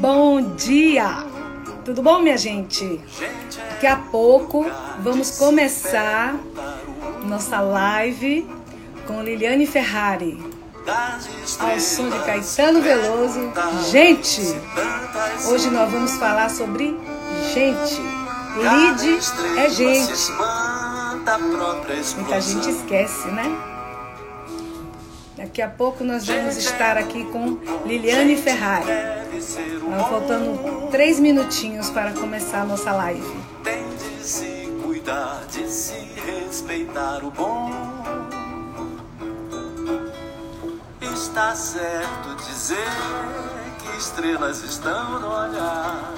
[0.00, 1.26] Bom dia!
[1.84, 3.00] Tudo bom, minha gente?
[3.70, 4.64] Daqui a pouco
[5.00, 6.36] vamos começar
[7.24, 8.48] nossa live
[9.06, 10.38] com Liliane Ferrari.
[11.58, 13.52] Ao som de Caetano Veloso.
[13.90, 14.40] Gente!
[15.48, 16.96] Hoje nós vamos falar sobre
[17.52, 18.00] gente.
[18.56, 19.18] Lide
[19.58, 20.32] é gente.
[22.16, 23.73] Muita gente esquece, né?
[25.54, 28.90] Daqui a pouco nós vamos estar aqui com Liliane Ferrari.
[29.88, 33.22] Nós faltando três minutinhos para começar a nossa live.
[33.62, 35.94] Tem de se cuidar, de se
[36.26, 37.70] respeitar o bom.
[41.00, 42.90] Está certo dizer
[43.78, 46.12] que estrelas estão no olhar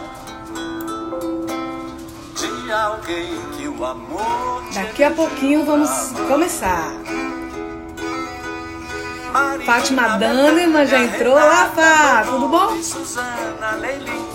[2.35, 4.65] de alguém que o amor.
[4.73, 5.91] Daqui a pouquinho vamos
[6.27, 6.91] começar.
[9.67, 11.35] Fátima Daneman já entrou.
[11.35, 12.75] Olá, Fá, tudo bom?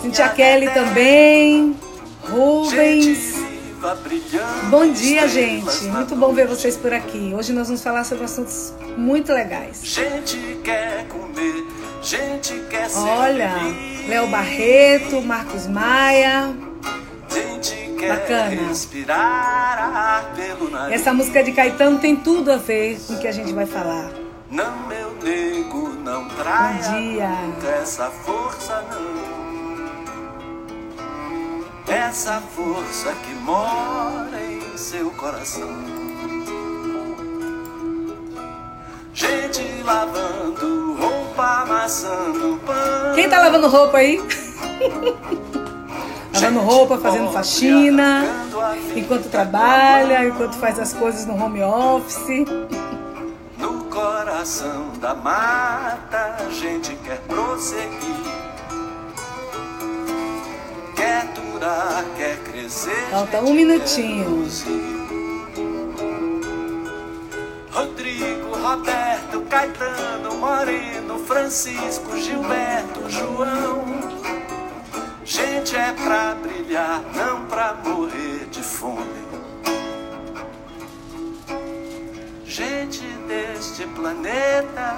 [0.02, 1.76] Cintia Kelly também.
[2.30, 3.41] Rubens.
[4.70, 5.85] Bom dia, gente.
[5.85, 7.34] Muito bom ver vocês por aqui.
[7.35, 9.82] Hoje nós vamos falar sobre assuntos muito legais.
[9.84, 11.66] Gente quer comer,
[12.04, 13.54] gente quer ser Olha.
[14.07, 16.54] Léo Barreto, Marcos Maia.
[18.07, 18.72] Bacana.
[20.91, 24.30] Essa música de Caetano tem tudo a ver com o que a gente vai falar.
[24.52, 27.30] Não, meu nego, não traia Bom dia.
[27.30, 29.32] nunca essa força, não.
[31.88, 35.70] Essa força que mora em seu coração.
[39.13, 43.16] Gente lavando roupa, amassando pão.
[43.16, 44.22] Quem tá lavando roupa aí?
[46.34, 48.26] lavando roupa, fazendo faxina,
[48.98, 52.46] enquanto trabalha, enquanto faz as coisas no home office.
[54.42, 57.92] Coração da mata, a gente quer prosseguir.
[60.96, 63.08] Quer durar, quer crescer.
[63.12, 64.44] Falta um minutinho.
[67.69, 73.85] Rodrigo, Roberto, Caetano, Moreno, Francisco, Gilberto, João.
[75.24, 79.31] Gente é pra brilhar, não pra morrer de fome.
[82.51, 84.97] Gente deste planeta,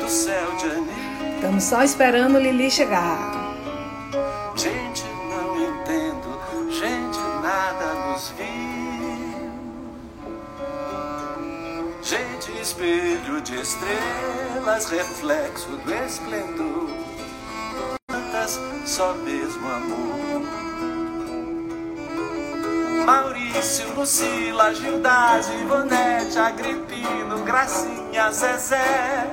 [0.00, 1.34] do céu de anil.
[1.34, 3.54] Estamos só esperando Lili chegar.
[4.56, 9.52] Gente, não entendo, gente, nada nos viu.
[12.02, 16.88] Gente, espelho de estrelas, reflexo do esplendor.
[18.08, 20.63] Quantas, só mesmo amor.
[23.04, 29.30] Maurício, Lucila, Gildade, Ivonete, Agripino, Gracinha, Zezé.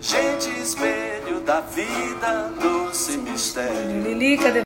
[0.00, 4.02] Gente, espelho da vida, doce mistério.
[4.02, 4.62] Lili, cadê?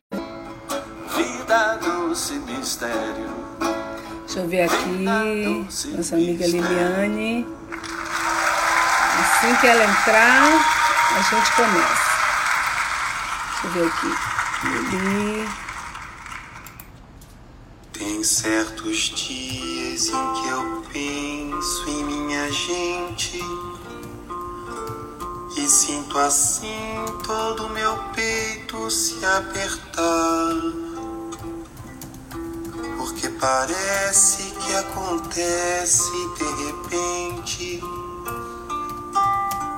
[1.14, 3.34] Vida, doce mistério.
[4.24, 5.04] Deixa eu ver aqui.
[5.94, 7.46] Nossa amiga Liliane.
[9.20, 10.48] Assim que ela entrar,
[11.16, 12.14] a gente começa.
[13.52, 14.10] Deixa eu ver aqui.
[14.90, 15.63] Lili.
[17.96, 23.38] Tem certos dias em que eu penso em minha gente
[25.56, 30.50] e sinto assim todo meu peito se apertar.
[32.98, 37.80] Porque parece que acontece de repente,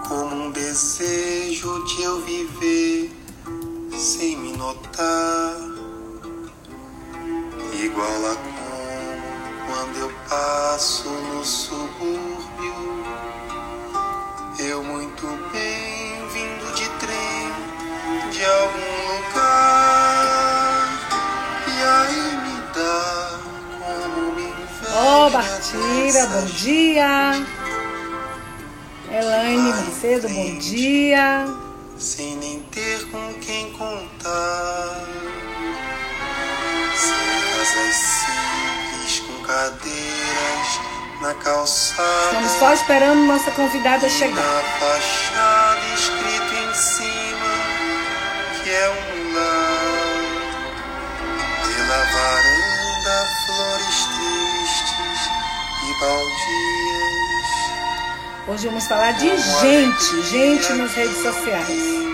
[0.09, 3.12] como um desejo de eu viver
[3.93, 5.66] sem me notar.
[7.78, 13.04] Igual a como quando eu passo no subúrbio,
[14.59, 17.53] eu muito bem vindo de trem
[18.31, 20.88] de algum lugar.
[21.69, 23.41] E aí me dá
[23.78, 24.47] como me
[24.94, 27.47] Ó, inveja Bartira, bom dia.
[29.12, 31.47] Elaine Macedo, bom dia.
[31.98, 35.36] sem nem ter com quem contar.
[37.76, 40.81] Casas simples com cadeiras
[41.20, 42.25] na calçada.
[42.25, 44.34] Estamos só esperando nossa convidada chegar.
[44.34, 47.52] Na fachada escrito em cima
[48.62, 49.76] que é um lar.
[51.67, 55.20] Pela varanda flores tristes
[55.82, 57.50] e baldias.
[58.49, 62.06] Hoje vamos falar de gente, gente nas redes sociais.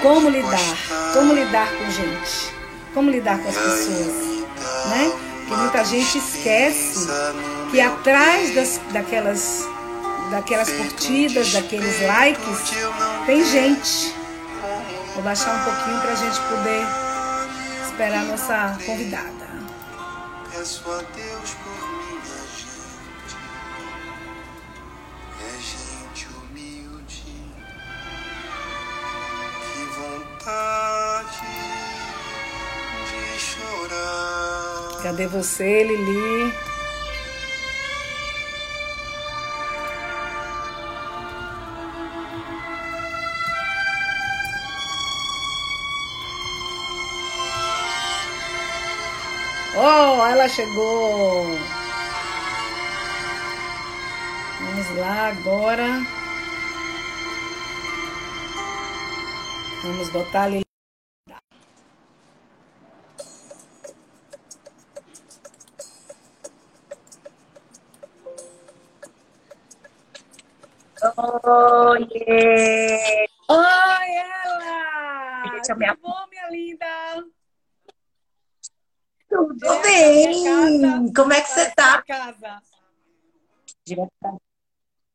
[0.00, 0.76] Como lidar,
[1.12, 2.54] como lidar com gente,
[2.94, 4.31] como lidar com as pessoas,
[4.88, 5.12] né?
[5.46, 7.08] Que muita gente esquece
[7.70, 9.66] que atrás das, daquelas,
[10.30, 12.74] daquelas curtidas, daqueles likes,
[13.26, 14.14] tem gente.
[15.14, 16.86] Vou baixar um pouquinho para a gente poder
[17.86, 19.52] esperar a nossa convidada.
[20.50, 23.36] Peço a Deus por minha gente.
[25.40, 27.24] É gente humilde.
[29.60, 31.51] Que vontade
[35.02, 36.54] Cadê você, Lili?
[49.74, 51.58] Oh, ela chegou.
[54.60, 56.06] Vamos lá agora.
[59.82, 60.71] Vamos botar ali.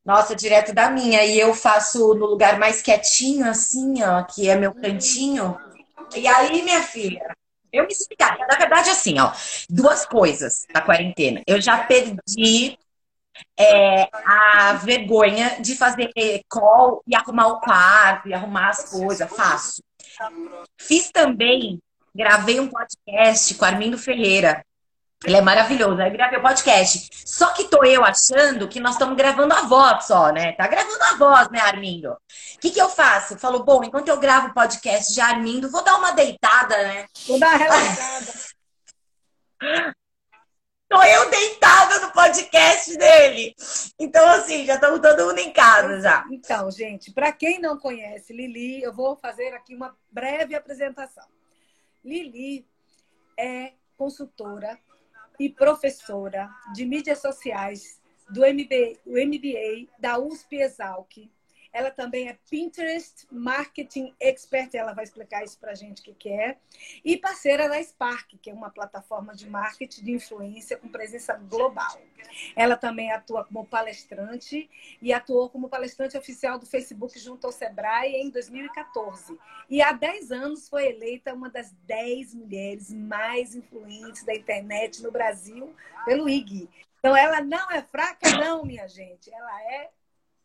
[0.07, 1.21] Nossa, direto da minha.
[1.25, 5.59] E eu faço no lugar mais quietinho, assim, ó, que é meu cantinho.
[6.15, 7.35] E aí, minha filha,
[7.73, 8.37] eu me explicar.
[8.37, 9.33] Na verdade, assim, ó,
[9.69, 11.41] duas coisas na quarentena.
[11.45, 12.79] Eu já perdi
[13.59, 16.09] é, a vergonha de fazer
[16.47, 19.29] call e arrumar o quarto e arrumar as coisas.
[19.29, 19.83] Faço.
[20.79, 21.81] Fiz também,
[22.15, 24.63] gravei um podcast com Armindo Ferreira.
[25.25, 26.01] Ele é maravilhoso.
[26.01, 27.09] Aí gravei o podcast.
[27.25, 30.53] Só que tô eu achando que nós estamos gravando a voz só, né?
[30.53, 32.11] Tá gravando a voz, né, Armindo?
[32.11, 33.37] O que que eu faço?
[33.37, 37.07] Falo, bom, enquanto eu gravo o podcast de Armindo, vou dar uma deitada, né?
[37.27, 38.33] Vou dar uma relaxada.
[40.89, 43.53] Tô eu deitada no podcast dele.
[43.99, 46.25] Então, assim, já estamos todo mundo em casa já.
[46.31, 51.27] Então, gente, para quem não conhece Lili, eu vou fazer aqui uma breve apresentação.
[52.05, 52.65] Lili
[53.37, 54.79] é consultora
[55.39, 61.29] e professora de mídias sociais do MBA, MBA da USP Exalc.
[61.71, 66.29] Ela também é Pinterest Marketing Expert, ela vai explicar isso para a gente que, que
[66.29, 66.57] é.
[67.03, 71.99] E parceira da Spark, que é uma plataforma de marketing de influência com presença global.
[72.55, 74.69] Ela também atua como palestrante
[75.01, 79.37] e atuou como palestrante oficial do Facebook junto ao Sebrae em 2014.
[79.69, 85.11] E há 10 anos foi eleita uma das 10 mulheres mais influentes da internet no
[85.11, 85.75] Brasil
[86.05, 86.69] pelo IG.
[86.99, 89.33] Então ela não é fraca, não, minha gente.
[89.33, 89.89] Ela é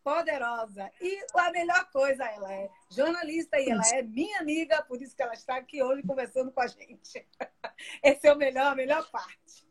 [0.03, 0.91] poderosa.
[1.01, 5.23] E a melhor coisa, ela é jornalista e ela é minha amiga, por isso que
[5.23, 7.27] ela está aqui hoje conversando com a gente.
[8.03, 9.67] Esse é o melhor, a melhor parte.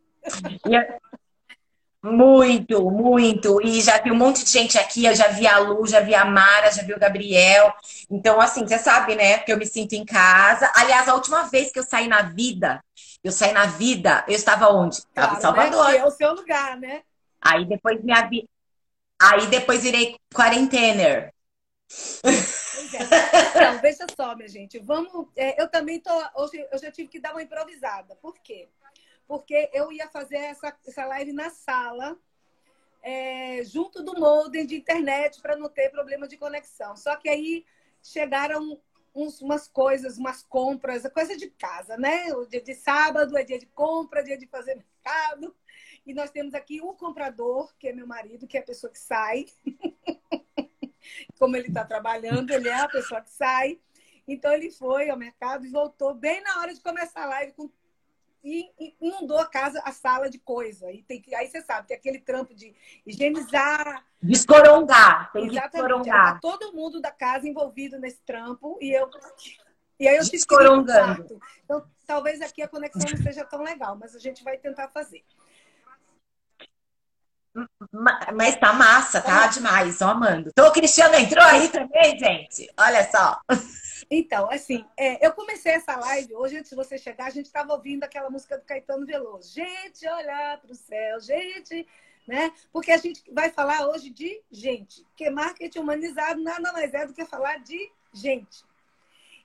[0.74, 1.00] É-
[2.04, 3.62] Muito, muito.
[3.62, 5.06] E já vi um monte de gente aqui.
[5.06, 7.72] Eu já vi a Lu, já vi a Mara, já vi o Gabriel.
[8.10, 9.38] Então, assim, você sabe, né?
[9.38, 10.72] Porque eu me sinto em casa.
[10.75, 12.83] Aliás, a última vez que eu saí na vida,
[13.24, 14.95] eu saí na vida, eu estava onde?
[14.98, 15.63] Estava em Claro, né?
[15.69, 15.92] Salvador.
[15.92, 17.04] Que é o seu lugar, né?
[17.39, 18.48] Aí depois minha vida.
[19.21, 21.31] Aí depois virei quarentener.
[22.21, 23.00] Pois é.
[23.50, 24.79] Então, veja só, minha gente.
[24.79, 25.27] Vamos.
[25.35, 26.12] é, eu também tô.
[26.35, 28.15] Hoje eu já tive que dar uma improvisada.
[28.15, 28.69] Por quê?
[29.27, 32.18] Porque eu ia fazer essa, essa live na sala,
[33.03, 36.95] é, junto do modem de internet, para não ter problema de conexão.
[36.95, 37.63] Só que aí
[38.01, 38.81] chegaram
[39.13, 42.33] uns, umas coisas, umas compras, coisa de casa, né?
[42.33, 45.56] O dia de sábado é dia de compra, dia de fazer mercado.
[46.05, 48.99] E nós temos aqui um comprador, que é meu marido, que é a pessoa que
[48.99, 49.45] sai.
[51.37, 53.79] Como ele está trabalhando, ele é a pessoa que sai.
[54.27, 57.69] Então ele foi ao mercado e voltou bem na hora de começar a live com
[58.43, 60.91] e inundou a casa, a sala de coisa.
[60.91, 64.03] E tem que, aí você sabe, tem aquele trampo de higienizar.
[64.21, 65.31] Descorongar.
[65.31, 65.75] Tem que Exatamente.
[65.75, 66.33] Aí descorongar.
[66.33, 69.09] tá todo mundo da casa envolvido nesse trampo e eu
[69.99, 71.39] e aí eu que Descorongando.
[71.63, 75.23] Então, talvez aqui a conexão não seja tão legal, mas a gente vai tentar fazer.
[77.91, 79.97] Ma- Mas tá massa, tá demais.
[79.97, 80.49] Tô amando.
[80.49, 82.69] Então, o Cristiano entrou aí também, gente.
[82.77, 83.39] Olha só.
[84.13, 87.71] Então, assim, é, eu comecei essa live hoje, antes de você chegar, a gente estava
[87.71, 89.53] ouvindo aquela música do Caetano Veloso.
[89.53, 91.87] Gente, olhar para o céu, gente,
[92.27, 92.51] né?
[92.73, 97.13] Porque a gente vai falar hoje de gente, porque marketing humanizado nada mais é do
[97.13, 98.65] que falar de gente.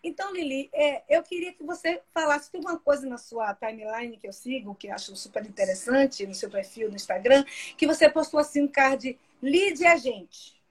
[0.07, 4.29] Então, Lili, é, eu queria que você falasse tem uma coisa na sua timeline que
[4.29, 7.45] eu sigo, que eu acho super interessante, no seu perfil no Instagram,
[7.77, 10.63] que você postou assim um card Lide a gente.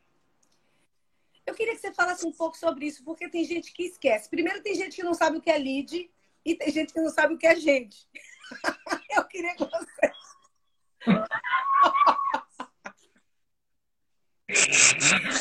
[1.46, 4.30] Eu queria que você falasse um pouco sobre isso, porque tem gente que esquece.
[4.30, 6.10] Primeiro, tem gente que não sabe o que é lead
[6.46, 8.08] e tem gente que não sabe o que é gente.
[9.18, 10.12] Eu queria que você.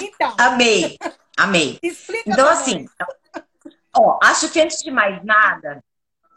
[0.02, 0.98] Então, Amei.
[1.36, 1.78] Amei.
[1.82, 3.23] explica Então, assim, nós.
[3.96, 5.82] Ó, acho que antes de mais nada,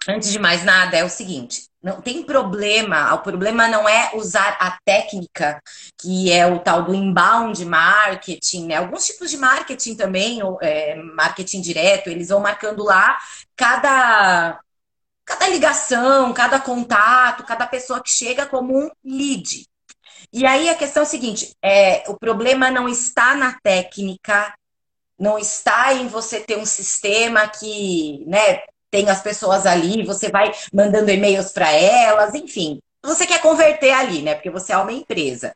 [0.08, 3.14] antes de mais nada, é o seguinte: não tem problema.
[3.14, 5.62] O problema não é usar a técnica,
[6.00, 8.76] que é o tal do inbound marketing, né?
[8.76, 13.18] Alguns tipos de marketing também, é, marketing direto, eles vão marcando lá
[13.56, 14.60] cada,
[15.26, 19.66] cada ligação, cada contato, cada pessoa que chega como um lead.
[20.34, 24.54] E aí a questão é a seguinte: é, o problema não está na técnica,
[25.20, 30.52] não está em você ter um sistema que, né, tem as pessoas ali, você vai
[30.74, 32.80] mandando e-mails para elas, enfim.
[33.04, 34.34] Você quer converter ali, né?
[34.36, 35.56] Porque você é uma empresa.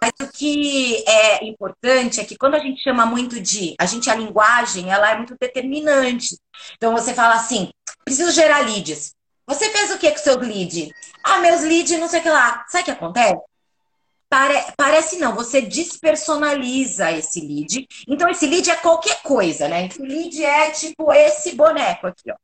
[0.00, 3.74] Mas o que é importante é que quando a gente chama muito de.
[3.78, 6.36] A gente, a linguagem, ela é muito determinante.
[6.76, 7.70] Então você fala assim:
[8.04, 9.14] preciso gerar leads.
[9.46, 10.90] Você fez o que com seus leads?
[11.22, 12.64] Ah, meus leads, não sei o que lá.
[12.68, 13.40] Sabe o que acontece?
[14.28, 14.64] Pare...
[14.76, 17.86] Parece não, você despersonaliza esse lead.
[18.08, 19.86] Então, esse lead é qualquer coisa, né?
[19.86, 22.36] Esse lead é tipo esse boneco aqui, ó.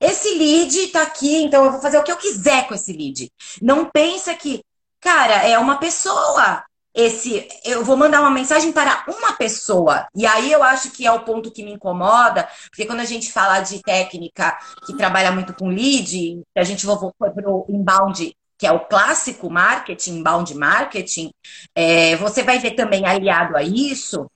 [0.00, 3.30] Esse lead tá aqui, então eu vou fazer o que eu quiser com esse lead.
[3.60, 4.62] Não pensa que,
[5.00, 6.64] cara, é uma pessoa.
[6.94, 10.06] Esse, eu vou mandar uma mensagem para uma pessoa.
[10.16, 13.30] E aí eu acho que é o ponto que me incomoda, porque quando a gente
[13.30, 18.66] fala de técnica que trabalha muito com lead, a gente voltou para o inbound que
[18.66, 21.30] é o clássico marketing, inbound marketing,
[21.74, 24.28] é, você vai ver também aliado a isso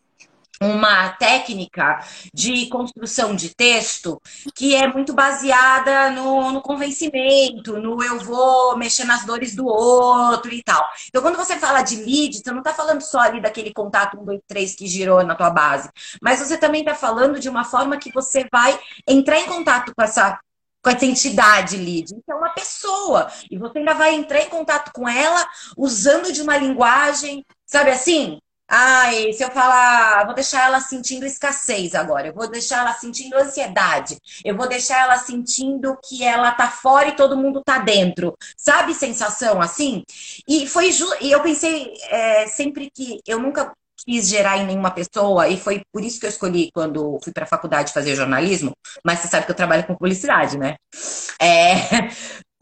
[0.63, 1.99] uma técnica
[2.33, 4.21] de construção de texto
[4.55, 10.53] que é muito baseada no, no, convencimento, no eu vou mexer nas dores do outro
[10.53, 10.85] e tal.
[11.09, 14.25] Então, quando você fala de lead, você não está falando só ali daquele contato 1,
[14.25, 17.97] 2, 3 que girou na tua base, mas você também está falando de uma forma
[17.97, 20.39] que você vai entrar em contato com essa
[20.83, 22.13] com essa entidade lead.
[22.15, 23.31] Então, é uma pessoa.
[23.51, 25.47] E você ainda vai entrar em contato com ela
[25.77, 28.39] usando de uma linguagem, sabe assim?
[28.75, 33.37] Ai, se eu falar, vou deixar ela sentindo escassez agora, eu vou deixar ela sentindo
[33.37, 38.35] ansiedade, eu vou deixar ela sentindo que ela tá fora e todo mundo tá dentro.
[38.57, 40.03] Sabe sensação assim?
[40.49, 40.89] E foi
[41.21, 45.83] e eu pensei é, sempre que eu nunca quis gerar em nenhuma pessoa e foi
[45.93, 48.73] por isso que eu escolhi quando fui para a faculdade fazer jornalismo,
[49.05, 50.77] mas você sabe que eu trabalho com publicidade, né?
[51.41, 52.09] É,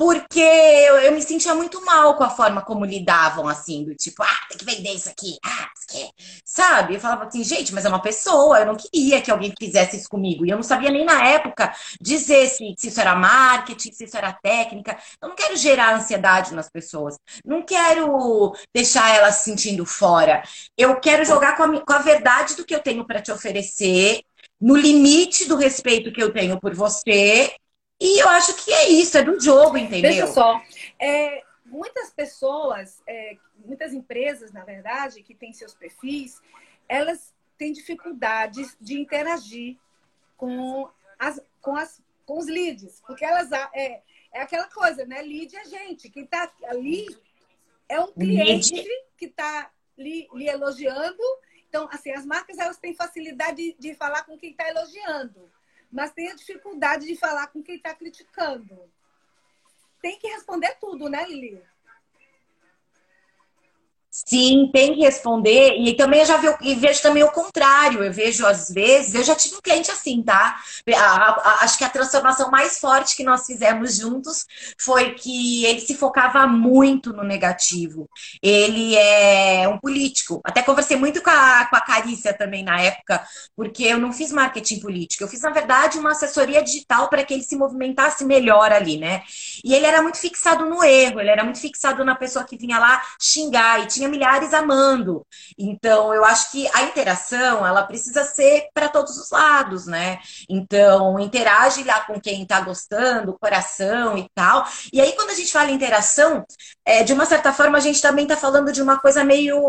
[0.00, 4.22] porque eu, eu, me sentia muito mal com a forma como lidavam, assim, do tipo,
[4.22, 6.10] ah, tem que vender isso aqui, ah, isso aqui.
[6.42, 6.94] sabe?
[6.94, 10.08] Eu falava assim, gente, mas é uma pessoa, eu não queria que alguém fizesse isso
[10.08, 10.46] comigo.
[10.46, 14.16] E eu não sabia nem na época dizer se, se isso era marketing, se isso
[14.16, 14.96] era técnica.
[15.20, 20.42] Eu não quero gerar ansiedade nas pessoas, não quero deixar elas se sentindo fora.
[20.78, 24.22] Eu quero jogar com a, com a verdade do que eu tenho para te oferecer,
[24.58, 27.52] no limite do respeito que eu tenho por você
[28.00, 30.10] e eu acho que é isso, é do jogo, entendeu?
[30.10, 30.58] Deixa só.
[30.98, 36.40] É, muitas pessoas, é, muitas empresas, na verdade, que têm seus perfis,
[36.88, 39.76] elas têm dificuldades de interagir
[40.34, 40.88] com,
[41.18, 43.02] as, com, as, com os leads.
[43.06, 44.00] Porque elas é,
[44.32, 45.20] é aquela coisa, né?
[45.20, 46.08] Lead é gente.
[46.08, 47.06] Quem está ali
[47.86, 48.88] é um cliente lead.
[49.18, 51.22] que está lhe, lhe elogiando.
[51.68, 55.50] Então, assim, as marcas elas têm facilidade de, de falar com quem está elogiando
[55.90, 58.90] mas tem a dificuldade de falar com quem está criticando.
[60.00, 61.62] Tem que responder tudo, né, Lili?
[64.26, 65.74] Sim, tem que responder.
[65.78, 68.04] E também eu já vi, e vejo também o contrário.
[68.04, 70.56] Eu vejo, às vezes, eu já tive um cliente assim, tá?
[71.60, 74.46] acho que a transformação mais forte que nós fizemos juntos
[74.78, 78.08] foi que ele se focava muito no negativo.
[78.42, 80.40] Ele é um político.
[80.44, 83.24] Até conversei muito com a, com a Carícia também na época,
[83.56, 85.24] porque eu não fiz marketing político.
[85.24, 89.22] Eu fiz, na verdade, uma assessoria digital para que ele se movimentasse melhor ali, né?
[89.64, 92.78] E ele era muito fixado no erro, ele era muito fixado na pessoa que vinha
[92.78, 95.24] lá xingar e tinha milhares amando.
[95.58, 100.18] Então, eu acho que a interação, ela precisa ser para todos os lados, né?
[100.48, 104.66] Então, interage lá com quem está gostando, coração e tal.
[104.92, 106.44] E aí, quando a gente fala interação,
[106.84, 109.60] é, de uma certa forma, a gente também está falando de uma coisa meio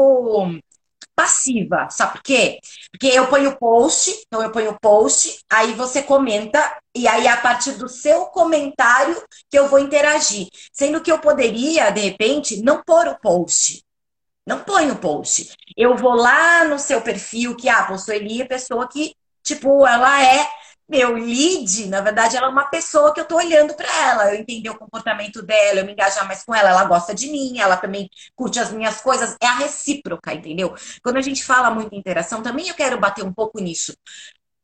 [1.15, 2.60] passiva, sabe por quê?
[2.91, 6.60] Porque eu ponho post, então eu ponho post, aí você comenta,
[6.95, 10.48] e aí a partir do seu comentário que eu vou interagir.
[10.74, 13.83] Sendo que eu poderia, de repente, não pôr o post.
[14.45, 15.55] Não põe o post.
[15.77, 20.48] Eu vou lá no seu perfil, que, ah, postou Eli, pessoa que, tipo, ela é
[20.89, 24.41] meu lead, na verdade, ela é uma pessoa que eu tô olhando para ela, eu
[24.41, 27.77] entender o comportamento dela, eu me engajar mais com ela, ela gosta de mim, ela
[27.77, 30.75] também curte as minhas coisas, é a recíproca, entendeu?
[31.01, 33.95] Quando a gente fala muito em interação, também eu quero bater um pouco nisso.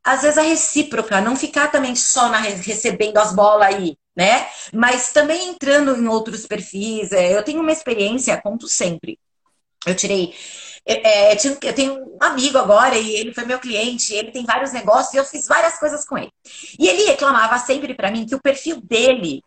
[0.03, 4.47] Às vezes a recíproca, não ficar também só na recebendo as bolas aí, né?
[4.73, 7.11] Mas também entrando em outros perfis.
[7.11, 9.19] É, eu tenho uma experiência, conto sempre.
[9.85, 10.33] Eu tirei
[10.87, 15.13] é, eu tenho um amigo agora e ele foi meu cliente, ele tem vários negócios
[15.13, 16.31] e eu fiz várias coisas com ele.
[16.79, 19.43] E ele reclamava sempre para mim que o perfil dele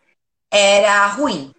[0.51, 1.51] era ruim,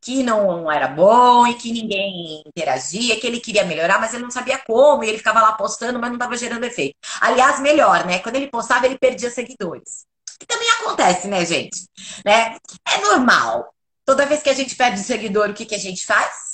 [0.00, 4.30] que não era bom e que ninguém interagia, que ele queria melhorar, mas ele não
[4.30, 6.96] sabia como, e ele ficava lá postando, mas não estava gerando efeito.
[7.20, 8.20] Aliás, melhor, né?
[8.20, 10.06] Quando ele postava, ele perdia seguidores.
[10.40, 11.86] Que também acontece, né, gente?
[12.24, 12.56] Né?
[12.86, 13.74] É normal.
[14.06, 16.47] Toda vez que a gente perde seguidor, o que, que a gente faz?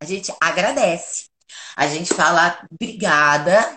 [0.00, 1.26] A gente agradece.
[1.76, 3.76] A gente fala obrigada,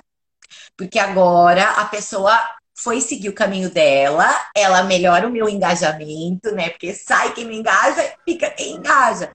[0.78, 2.40] porque agora a pessoa
[2.76, 6.70] foi seguir o caminho dela, ela melhora o meu engajamento, né?
[6.70, 9.32] Porque sai quem me engaja, fica quem engaja.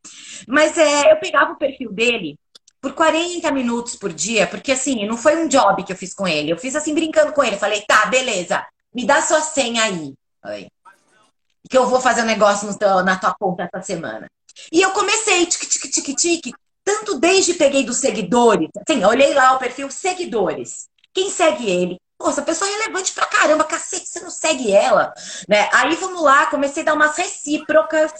[0.46, 2.38] Mas é, eu pegava o perfil dele
[2.80, 6.26] por 40 minutos por dia, porque assim, não foi um job que eu fiz com
[6.26, 6.50] ele.
[6.50, 7.56] Eu fiz assim, brincando com ele.
[7.56, 8.64] Falei, tá, beleza,
[8.94, 10.14] me dá sua senha aí.
[10.42, 10.68] aí
[11.68, 14.26] que eu vou fazer um negócio teu, na tua conta essa semana.
[14.72, 16.54] E eu comecei, tic, tic, tic, tic,
[16.88, 20.88] tanto desde peguei dos seguidores, assim, olhei lá o perfil seguidores.
[21.12, 22.00] Quem segue ele?
[22.16, 25.12] Pô, essa pessoa é relevante pra caramba, cacete, você não segue ela,
[25.46, 25.68] né?
[25.70, 28.10] Aí vamos lá, comecei a dar umas recíprocas,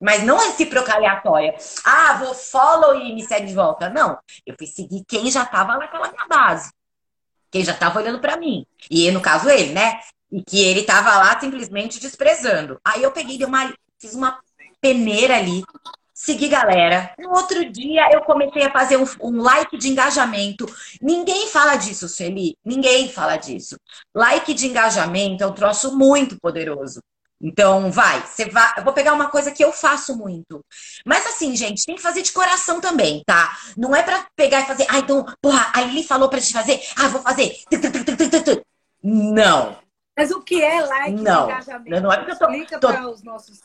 [0.00, 1.56] mas não recíproca aleatória.
[1.84, 3.90] Ah, vou follow e me segue de volta.
[3.90, 4.16] Não,
[4.46, 6.70] eu fui seguir quem já tava naquela minha base.
[7.50, 8.64] Quem já tava olhando para mim.
[8.88, 9.98] E no caso ele, né?
[10.30, 12.78] E que ele tava lá simplesmente desprezando.
[12.84, 14.38] Aí eu peguei, dei uma, fiz uma
[14.80, 15.64] peneira ali,
[16.14, 17.12] segui galera.
[17.18, 20.64] No outro dia eu comecei a fazer um, um, like de engajamento.
[21.02, 22.56] Ninguém fala disso, Sueli.
[22.64, 23.76] Ninguém fala disso.
[24.14, 27.00] Like de engajamento é um troço muito poderoso.
[27.42, 28.72] Então, vai, você vai.
[28.78, 30.64] Eu vou pegar uma coisa que eu faço muito.
[31.04, 33.58] Mas assim, gente, tem que fazer de coração também, tá?
[33.76, 36.80] Não é para pegar e fazer, ah, então, porra, a Lili falou pra gente fazer,
[36.96, 37.54] ah, vou fazer.
[39.02, 39.76] Não.
[40.16, 41.46] Mas o que é like não.
[41.46, 42.00] de engajamento?
[42.00, 42.44] Não é porque eu tô.
[42.46, 42.88] Explica tô...
[42.88, 43.60] para os nossos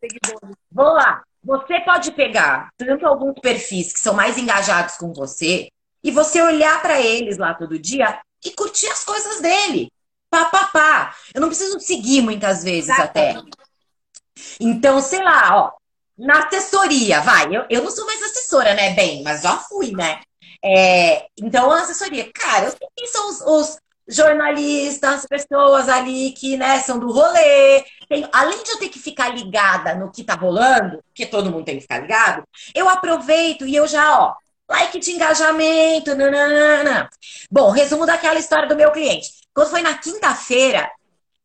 [0.00, 0.56] seguidores.
[0.72, 1.22] Vou lá.
[1.42, 5.68] Você pode pegar tanto alguns perfis que são mais engajados com você
[6.02, 9.90] e você olhar para eles lá todo dia e curtir as coisas dele.
[10.30, 11.16] Pá, pá, pá.
[11.34, 13.34] Eu não preciso seguir muitas vezes até.
[14.60, 15.72] Então, sei lá, ó,
[16.16, 17.54] na assessoria, vai.
[17.54, 20.20] Eu, eu não sou mais assessora, né, bem, mas já fui, né?
[20.62, 23.78] É, então, a assessoria, cara, eu sei quem são os, os
[24.10, 27.84] jornalistas, pessoas ali que né, são do rolê.
[28.08, 31.64] Tem, além de eu ter que ficar ligada no que tá rolando, porque todo mundo
[31.64, 32.42] tem que ficar ligado,
[32.74, 34.34] eu aproveito e eu já, ó,
[34.68, 37.08] like de engajamento, nananana.
[37.50, 39.30] Bom, resumo daquela história do meu cliente.
[39.54, 40.90] Quando foi na quinta-feira,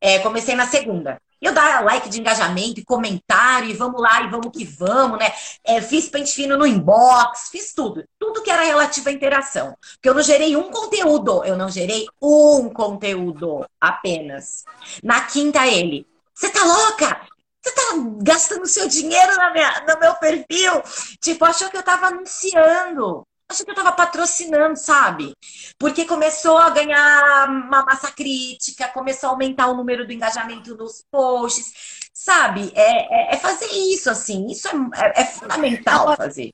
[0.01, 1.19] é, comecei na segunda.
[1.41, 5.31] Eu dar like de engajamento e comentário, e vamos lá, e vamos que vamos, né?
[5.63, 8.03] É, fiz pente fino no inbox, fiz tudo.
[8.17, 9.75] Tudo que era relativo à interação.
[9.93, 14.63] Porque eu não gerei um conteúdo, eu não gerei um conteúdo apenas.
[15.03, 16.07] Na quinta, ele.
[16.33, 17.21] Você tá louca?
[17.61, 17.81] Você tá
[18.21, 20.83] gastando seu dinheiro na minha, no meu perfil?
[21.19, 25.33] Tipo, achou que eu tava anunciando acho que eu estava patrocinando, sabe?
[25.77, 31.03] Porque começou a ganhar uma massa crítica, começou a aumentar o número do engajamento nos
[31.11, 32.71] posts, sabe?
[32.75, 34.73] É, é, é fazer isso, assim, isso é,
[35.05, 36.53] é, é fundamental fazer.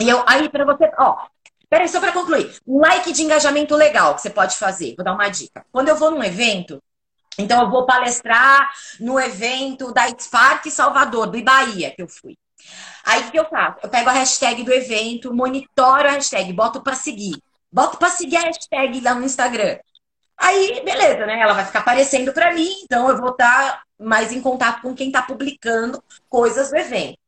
[0.00, 1.26] E eu, aí, para você, ó,
[1.68, 5.14] peraí, só para concluir, um like de engajamento legal que você pode fazer, vou dar
[5.14, 5.64] uma dica.
[5.70, 6.82] Quando eu vou num evento,
[7.38, 12.36] então eu vou palestrar no evento da Spark Salvador, do Ibaía, que eu fui.
[13.04, 13.78] Aí o que eu faço?
[13.82, 17.42] Eu pego a hashtag do evento, monitoro a hashtag, boto para seguir.
[17.72, 19.78] Boto para seguir a hashtag lá no Instagram.
[20.36, 21.38] Aí, beleza, né?
[21.40, 24.94] Ela vai ficar aparecendo para mim, então eu vou estar tá mais em contato com
[24.94, 27.18] quem está publicando coisas do evento.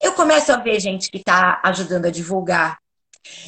[0.00, 2.78] Eu começo a ver gente que está ajudando a divulgar.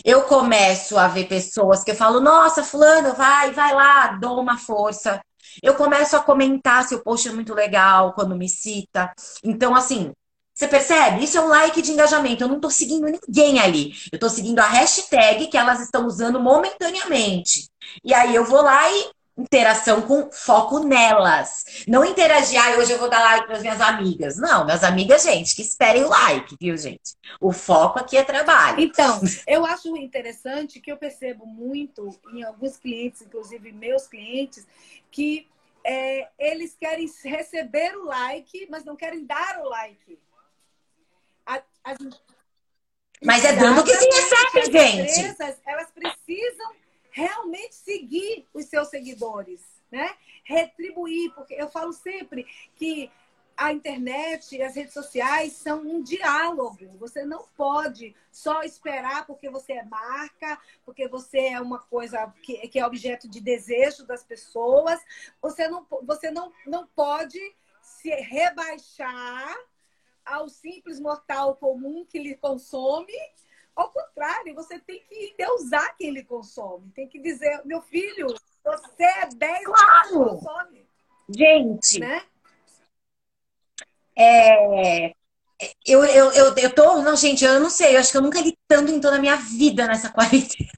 [0.04, 4.56] Eu começo a ver pessoas que eu falo, nossa, fulano, vai, vai lá, dou uma
[4.56, 5.20] força.
[5.62, 9.12] Eu começo a comentar se o post é muito legal, quando me cita.
[9.44, 10.12] Então, assim,
[10.56, 11.22] você percebe?
[11.22, 12.42] Isso é um like de engajamento.
[12.42, 13.92] Eu não estou seguindo ninguém ali.
[14.10, 17.68] Eu estou seguindo a hashtag que elas estão usando momentaneamente.
[18.02, 21.84] E aí eu vou lá e interação com foco nelas.
[21.86, 24.38] Não interagir, ah, hoje eu vou dar like para as minhas amigas.
[24.38, 27.14] Não, minhas amigas, gente, que esperem o like, viu, gente?
[27.38, 28.80] O foco aqui é trabalho.
[28.80, 34.66] Então, eu acho interessante que eu percebo muito em alguns clientes, inclusive meus clientes,
[35.10, 35.46] que
[35.84, 40.18] é, eles querem receber o like, mas não querem dar o like.
[41.86, 41.98] As...
[43.24, 45.20] Mas é dando que se recebe, gente.
[45.20, 46.72] Empresas, elas precisam
[47.12, 50.16] realmente seguir os seus seguidores, né?
[50.42, 52.44] Retribuir, porque eu falo sempre
[52.74, 53.08] que
[53.56, 56.98] a internet e as redes sociais são um diálogo.
[56.98, 62.68] Você não pode só esperar porque você é marca, porque você é uma coisa que,
[62.68, 65.00] que é objeto de desejo das pessoas.
[65.40, 67.40] Você não, você não, não pode
[67.80, 69.56] se rebaixar
[70.26, 73.12] ao simples mortal comum que lhe consome
[73.74, 76.90] Ao contrário, você tem que endeusar quem ele consome.
[76.92, 78.26] Tem que dizer, meu filho,
[78.64, 80.18] você é 10 claro.
[80.30, 80.86] consome.
[81.28, 82.22] Gente, né?
[84.18, 85.14] É,
[85.84, 87.02] eu, eu, eu, eu tô.
[87.02, 87.94] Não, gente, eu não sei.
[87.94, 90.70] Eu acho que eu nunca li tanto em toda a minha vida nessa quarentena.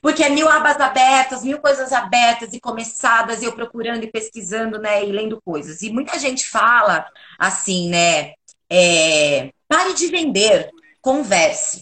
[0.00, 4.78] Porque é mil abas abertas, mil coisas abertas e começadas, e eu procurando e pesquisando,
[4.78, 5.82] né, e lendo coisas.
[5.82, 7.06] E muita gente fala
[7.38, 8.34] assim, né?
[8.70, 11.80] É, pare de vender, converse.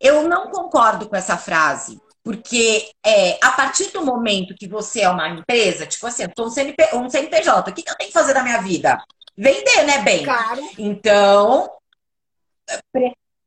[0.00, 5.08] Eu não concordo com essa frase, porque é, a partir do momento que você é
[5.08, 8.08] uma empresa, tipo assim, eu sou um, CNP, um CNPJ, o que, que eu tenho
[8.08, 9.02] que fazer da minha vida?
[9.36, 10.24] Vender, né, bem?
[10.24, 10.60] Claro.
[10.78, 11.70] Então,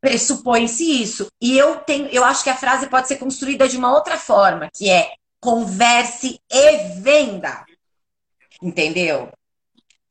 [0.01, 1.27] pressupõe-se isso.
[1.41, 4.69] E eu tenho, eu acho que a frase pode ser construída de uma outra forma,
[4.73, 7.65] que é converse e venda.
[8.61, 9.31] Entendeu?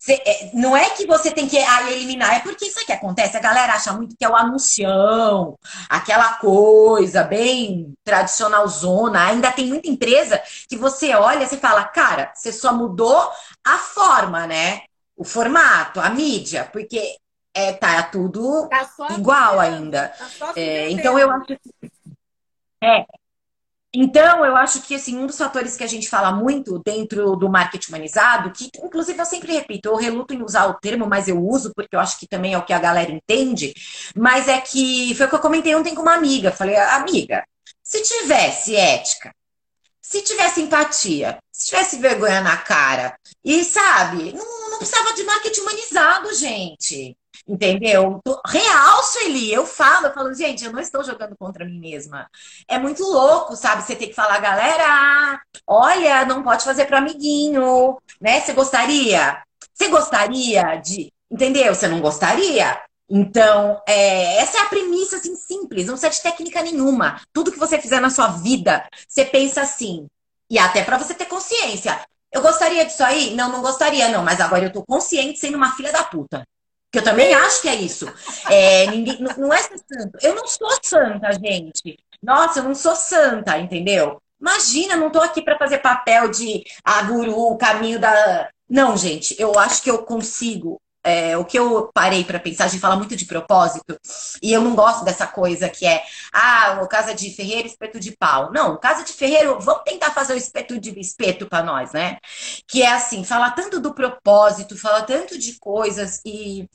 [0.07, 3.37] É, não é que você tem que ah, eliminar, é porque isso que acontece.
[3.37, 9.27] A galera acha muito que é o anuncião, aquela coisa bem tradicional zona.
[9.27, 13.31] Ainda tem muita empresa que você olha e fala, cara, você só mudou
[13.65, 14.83] a forma, né?
[15.17, 17.17] O formato, a mídia, porque
[17.55, 18.87] é, tá tudo tá
[19.17, 20.13] igual ainda.
[20.39, 21.91] Tá é, então eu acho que.
[22.83, 23.07] É.
[23.97, 27.49] Então, eu acho que assim, um dos fatores que a gente fala muito dentro do
[27.49, 31.41] marketing humanizado, que inclusive eu sempre repito, eu reluto em usar o termo, mas eu
[31.41, 33.73] uso porque eu acho que também é o que a galera entende,
[34.17, 36.51] mas é que foi o que eu comentei ontem com uma amiga.
[36.51, 37.45] Falei, amiga,
[37.85, 39.33] se tivesse ética,
[40.03, 45.61] se tivesse empatia, se tivesse vergonha na cara, e sabe, não, não precisava de marketing
[45.61, 47.17] humanizado, gente.
[47.47, 48.21] Entendeu?
[48.47, 52.29] Real, Sueli, eu falo, eu falo, gente, eu não estou jogando contra mim mesma.
[52.67, 53.83] É muito louco, sabe?
[53.83, 58.41] Você tem que falar, galera, olha, não pode fazer para amiguinho, né?
[58.41, 59.43] Você gostaria?
[59.75, 61.13] Você gostaria de.
[61.31, 61.75] Entendeu?
[61.75, 62.81] Você não gostaria?
[63.11, 67.21] Então, é, essa é a premissa, assim, simples, não precisa de técnica nenhuma.
[67.33, 70.07] Tudo que você fizer na sua vida, você pensa assim.
[70.49, 72.01] E até para você ter consciência.
[72.33, 73.35] Eu gostaria disso aí?
[73.35, 74.23] Não, não gostaria, não.
[74.23, 76.45] Mas agora eu tô consciente sendo uma filha da puta.
[76.95, 78.07] Que eu também acho que é isso.
[78.49, 80.17] É, ninguém, não é ser santo.
[80.23, 81.99] Eu não sou santa, gente.
[82.23, 84.23] Nossa, eu não sou santa, entendeu?
[84.41, 88.49] Imagina, não tô aqui para fazer papel de a guru, o caminho da.
[88.71, 92.69] Não, gente, eu acho que eu consigo é, o que eu parei para pensar, a
[92.69, 93.99] gente fala muito de propósito,
[94.43, 98.17] e eu não gosto dessa coisa que é, ah, o casa de ferreiro, espeto de
[98.17, 98.51] pau.
[98.53, 102.19] Não, casa de ferreiro, vamos tentar fazer o espeto de espeto para nós, né?
[102.67, 106.69] Que é assim, fala tanto do propósito, fala tanto de coisas e.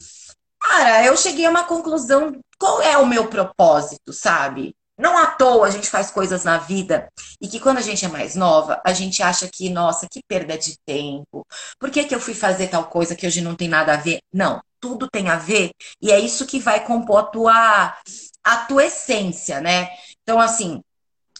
[0.59, 2.39] Cara, eu cheguei a uma conclusão.
[2.57, 4.75] Qual é o meu propósito, sabe?
[4.99, 7.07] Não à toa a gente faz coisas na vida
[7.41, 10.57] e que quando a gente é mais nova, a gente acha que, nossa, que perda
[10.57, 11.47] de tempo.
[11.79, 14.19] Por que, que eu fui fazer tal coisa que hoje não tem nada a ver?
[14.33, 17.97] Não, tudo tem a ver e é isso que vai compor a tua,
[18.43, 19.87] a tua essência, né?
[20.21, 20.81] Então, assim,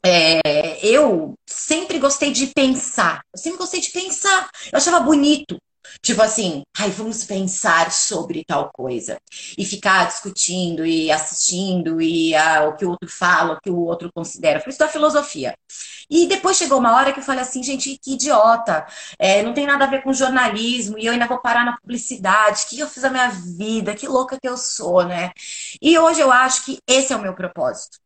[0.05, 3.21] é, eu sempre gostei de pensar.
[3.33, 4.49] Eu sempre gostei de pensar.
[4.71, 5.57] Eu achava bonito.
[6.01, 9.17] Tipo assim, ai, vamos pensar sobre tal coisa.
[9.57, 13.77] E ficar discutindo e assistindo e ah, o que o outro fala, o que o
[13.79, 14.59] outro considera.
[14.59, 15.55] Foi isso da filosofia.
[16.09, 18.85] E depois chegou uma hora que eu falei assim, gente, que idiota.
[19.17, 22.63] É, não tem nada a ver com jornalismo e eu ainda vou parar na publicidade.
[22.63, 23.95] O que eu fiz a minha vida?
[23.95, 25.31] Que louca que eu sou, né?
[25.81, 27.99] E hoje eu acho que esse é o meu propósito.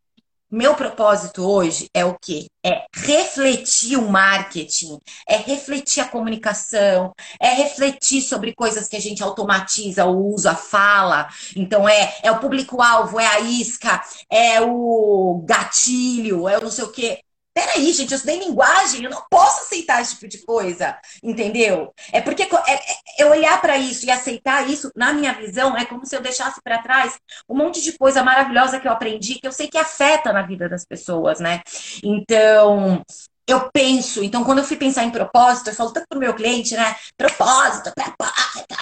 [0.56, 2.46] Meu propósito hoje é o quê?
[2.64, 7.12] É refletir o marketing, é refletir a comunicação,
[7.42, 11.28] é refletir sobre coisas que a gente automatiza o uso, a fala.
[11.56, 16.84] Então é, é o público-alvo, é a isca, é o gatilho, é o não sei
[16.84, 17.24] o quê.
[17.54, 21.94] Peraí, gente, eu estudei linguagem, eu não posso aceitar esse tipo de coisa, entendeu?
[22.12, 22.80] É porque é, é,
[23.20, 26.60] eu olhar para isso e aceitar isso, na minha visão, é como se eu deixasse
[26.64, 30.34] para trás um monte de coisa maravilhosa que eu aprendi, que eu sei que afeta
[30.34, 31.62] na vida das pessoas, né?
[32.04, 33.04] Então,
[33.46, 36.76] eu penso, então quando eu fui pensar em propósito, eu falo tanto pro meu cliente,
[36.76, 36.96] né?
[37.16, 38.74] Propósito, propósito,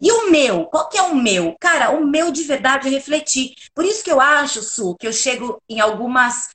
[0.00, 1.56] e o meu, qual que é o meu?
[1.60, 3.54] Cara, o meu de verdade é refletir.
[3.74, 6.50] Por isso que eu acho, Su, que eu chego em algumas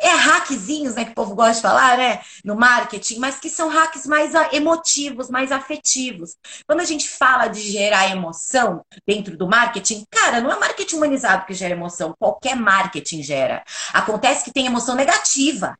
[0.00, 3.68] é hackzinhos, né, que o povo gosta de falar, né, no marketing, mas que são
[3.68, 6.36] hacks mais emotivos, mais afetivos.
[6.66, 11.46] Quando a gente fala de gerar emoção dentro do marketing, cara, não é marketing humanizado
[11.46, 13.64] que gera emoção, qualquer marketing gera.
[13.92, 15.76] Acontece que tem emoção negativa.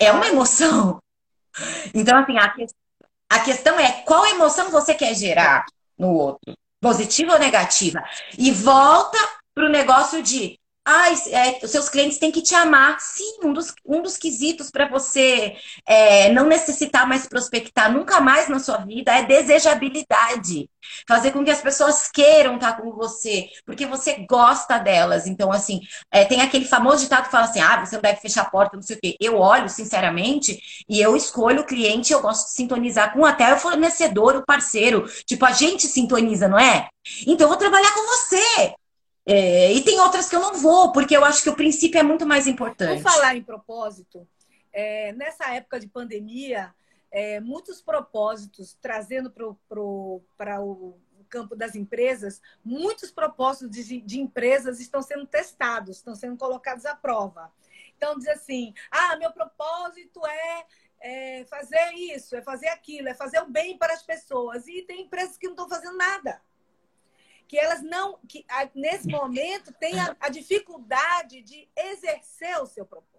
[0.00, 1.00] É uma emoção.
[1.94, 2.66] Então, assim, a, que...
[3.28, 5.64] a questão é qual emoção você quer gerar
[5.96, 8.02] no outro, positiva ou negativa?
[8.36, 9.18] E volta
[9.54, 13.00] pro negócio de ah, é, os seus clientes têm que te amar.
[13.00, 18.48] Sim, um dos, um dos quesitos para você é, não necessitar mais prospectar nunca mais
[18.48, 20.68] na sua vida é desejabilidade.
[21.08, 25.26] Fazer com que as pessoas queiram estar com você, porque você gosta delas.
[25.26, 28.42] Então, assim, é, tem aquele famoso ditado que fala assim: ah, você não deve fechar
[28.42, 29.16] a porta, não sei o quê.
[29.18, 33.58] Eu olho, sinceramente, e eu escolho o cliente, eu gosto de sintonizar com até o
[33.58, 35.06] fornecedor, o parceiro.
[35.24, 36.88] Tipo, a gente sintoniza, não é?
[37.26, 38.74] Então, eu vou trabalhar com você.
[39.26, 42.02] É, e tem outras que eu não vou, porque eu acho que o princípio é
[42.02, 43.02] muito mais importante.
[43.02, 44.28] Por falar em propósito,
[44.72, 46.74] é, nessa época de pandemia,
[47.10, 55.00] é, muitos propósitos, trazendo para o campo das empresas, muitos propósitos de, de, empresas estão
[55.00, 57.50] sendo testados, estão sendo colocados à prova.
[57.96, 60.66] Então, diz assim: ah, meu propósito é,
[61.00, 64.66] é fazer isso, é fazer aquilo, é fazer o bem para as pessoas.
[64.66, 66.42] E tem empresas que não estão fazendo nada
[67.46, 73.14] que elas não, que nesse momento têm a, a dificuldade de exercer o seu propósito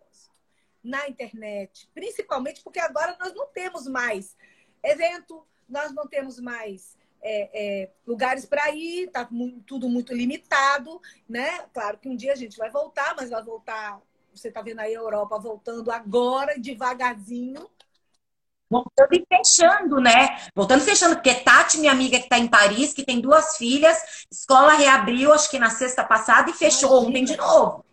[0.84, 4.38] na internet, principalmente porque agora nós não temos mais
[4.84, 7.50] evento, nós não temos mais é,
[7.84, 9.28] é, lugares para ir, tá
[9.66, 11.62] tudo muito limitado, né?
[11.74, 14.00] Claro que um dia a gente vai voltar, mas vai voltar.
[14.32, 17.68] Você está vendo aí a Europa voltando agora, devagarzinho,
[18.76, 20.38] Voltando e fechando, né?
[20.54, 24.26] Voltando e fechando, porque Tati, minha amiga que está em Paris, que tem duas filhas,
[24.30, 27.08] escola reabriu, acho que na sexta passada, e fechou Imagina.
[27.08, 27.86] ontem de novo.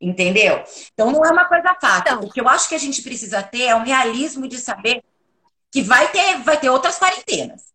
[0.00, 0.64] Entendeu?
[0.92, 2.00] Então não é uma coisa fácil.
[2.00, 5.04] Então, o que eu acho que a gente precisa ter é um realismo de saber
[5.70, 7.72] que vai ter, vai ter outras quarentenas.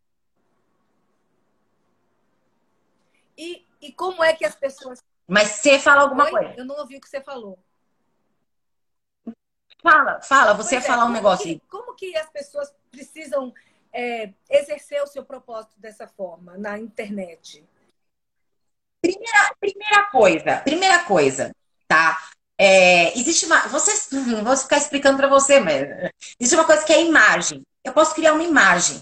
[3.37, 5.01] E, e como é que as pessoas.
[5.25, 6.31] Mas você fala alguma Oi?
[6.31, 6.53] coisa?
[6.57, 7.57] Eu não ouvi o que você falou.
[9.81, 11.61] Fala, fala, você pois ia é, falar um negócio que, aí.
[11.69, 13.53] Como que as pessoas precisam
[13.93, 17.65] é, exercer o seu propósito dessa forma na internet?
[19.01, 21.51] Primeira, primeira coisa, primeira coisa,
[21.87, 22.17] tá?
[22.57, 23.67] É, existe uma.
[23.69, 24.09] Vocês,
[24.43, 27.63] vou ficar explicando para você, mas existe uma coisa que é imagem.
[27.83, 28.99] Eu posso criar uma imagem.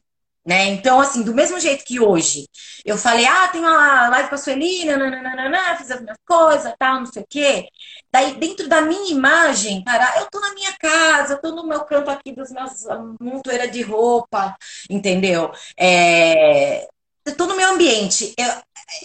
[0.47, 0.67] Né?
[0.67, 2.47] Então, assim, do mesmo jeito que hoje
[2.85, 6.99] eu falei, ah, tem uma live com a Sueli, nananana, fiz as minhas coisas, tal,
[6.99, 7.67] não sei o quê.
[8.12, 11.84] Daí, dentro da minha imagem, cara, eu tô na minha casa, eu tô no meu
[11.86, 12.86] canto aqui dos meus
[13.20, 14.56] montoeira de roupa,
[14.89, 15.52] entendeu?
[15.78, 16.88] É,
[17.26, 18.34] eu tô no meu ambiente.
[18.38, 18.48] Eu,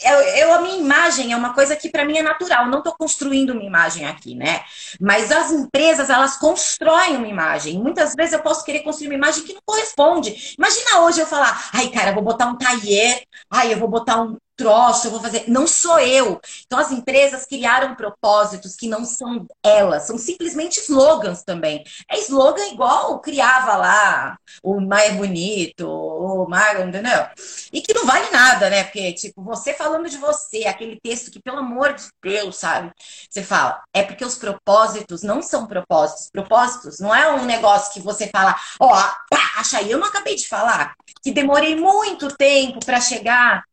[0.04, 2.64] eu, eu, a minha imagem é uma coisa que para mim é natural.
[2.64, 4.62] Eu não estou construindo uma imagem aqui, né?
[5.00, 7.82] Mas as empresas elas constroem uma imagem.
[7.82, 10.54] Muitas vezes eu posso querer construir uma imagem que não corresponde.
[10.56, 14.36] Imagina hoje eu falar, ai cara, vou botar um tailleur, ai eu vou botar um
[14.62, 15.44] troço, eu vou fazer.
[15.48, 16.40] Não sou eu.
[16.66, 21.82] Então as empresas criaram propósitos que não são elas, são simplesmente slogans também.
[22.08, 27.26] É slogan igual criava lá o mais bonito, o mais, entendeu?
[27.72, 28.84] E que não vale nada, né?
[28.84, 32.92] Porque, tipo, você falando de você, aquele texto que, pelo amor de Deus, sabe?
[33.28, 36.30] Você fala, é porque os propósitos não são propósitos.
[36.30, 40.34] Propósitos não é um negócio que você fala, ó, oh, acha aí, eu não acabei
[40.36, 43.64] de falar, que demorei muito tempo para chegar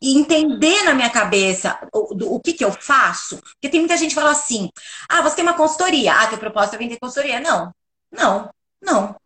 [0.00, 3.36] e entender na minha cabeça o, o que, que eu faço.
[3.36, 4.68] Porque tem muita gente que fala assim:
[5.08, 6.14] ah, você tem uma consultoria.
[6.14, 7.40] Ah, teu propósito é vender consultoria.
[7.40, 7.72] Não,
[8.12, 8.50] não,
[8.82, 9.16] não.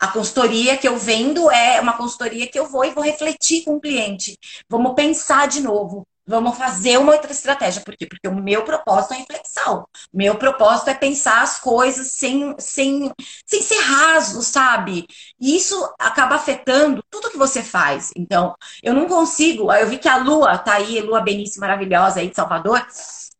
[0.00, 3.76] A consultoria que eu vendo é uma consultoria que eu vou e vou refletir com
[3.76, 4.38] o cliente.
[4.68, 6.06] Vamos pensar de novo.
[6.28, 7.82] Vamos fazer uma outra estratégia.
[7.82, 8.06] Por quê?
[8.06, 9.88] Porque o meu propósito é reflexão.
[10.12, 13.10] Meu propósito é pensar as coisas sem, sem,
[13.46, 15.06] sem ser raso, sabe?
[15.40, 18.10] E isso acaba afetando tudo que você faz.
[18.14, 19.72] Então, eu não consigo.
[19.72, 22.86] Eu vi que a Lua tá aí, Lua Benício maravilhosa aí de Salvador.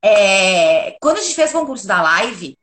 [0.03, 2.57] É, quando a gente fez o concurso da live,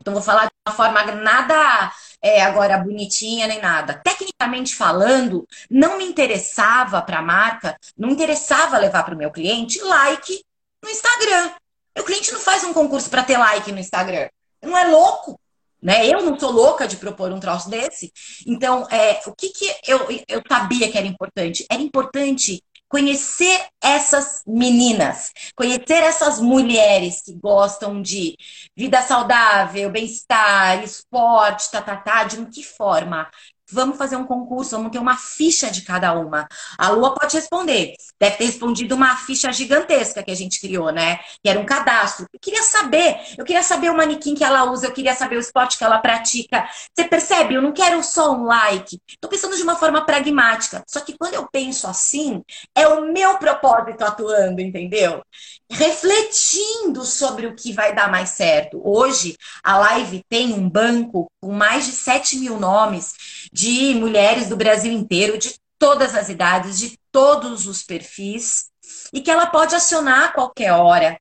[0.00, 4.00] então vou falar de uma forma nada é, agora bonitinha nem nada.
[4.04, 9.80] Tecnicamente falando, não me interessava para a marca, não interessava levar para o meu cliente
[9.80, 10.42] like
[10.82, 11.52] no Instagram.
[11.98, 14.28] O cliente não faz um concurso para ter like no Instagram.
[14.62, 15.38] Não é louco,
[15.82, 16.06] né?
[16.06, 18.12] Eu não sou louca de propor um troço desse.
[18.46, 21.64] Então, é, o que, que eu, eu sabia que era importante?
[21.70, 28.36] Era importante conhecer essas meninas, conhecer essas mulheres que gostam de
[28.76, 33.28] vida saudável, bem-estar, esporte, tá, tá, tá, de que forma?
[33.70, 36.48] Vamos fazer um concurso, vamos ter uma ficha de cada uma.
[36.78, 37.94] A Lua pode responder.
[38.18, 41.18] Deve ter respondido uma ficha gigantesca que a gente criou, né?
[41.42, 42.26] Que era um cadastro.
[42.32, 43.20] Eu queria saber.
[43.36, 45.98] Eu queria saber o manequim que ela usa, eu queria saber o esporte que ela
[45.98, 46.66] pratica.
[46.94, 47.54] Você percebe?
[47.54, 48.98] Eu não quero só um like.
[49.06, 50.82] Estou pensando de uma forma pragmática.
[50.88, 52.42] Só que quando eu penso assim,
[52.74, 55.22] é o meu propósito atuando, entendeu?
[55.70, 58.80] Refletindo sobre o que vai dar mais certo.
[58.82, 63.14] Hoje, a live tem um banco com mais de 7 mil nomes
[63.58, 68.70] de mulheres do Brasil inteiro, de todas as idades, de todos os perfis,
[69.12, 71.18] e que ela pode acionar a qualquer hora.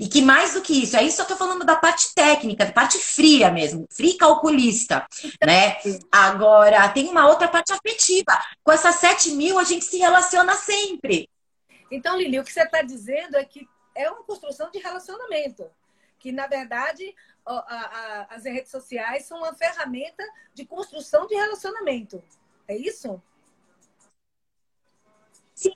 [0.00, 2.98] E que mais do que isso, aí só tô falando da parte técnica, da parte
[2.98, 5.06] fria mesmo, fria e calculista,
[5.46, 5.76] né?
[6.10, 8.36] Agora, tem uma outra parte afetiva.
[8.64, 11.28] Com essas 7 mil, a gente se relaciona sempre.
[11.92, 15.64] Então, Lili, o que você está dizendo é que é uma construção de relacionamento.
[16.18, 17.14] Que, na verdade,
[18.28, 20.22] as redes sociais são uma ferramenta
[20.54, 22.22] de construção de relacionamento.
[22.66, 23.20] É isso?
[25.54, 25.72] Sim,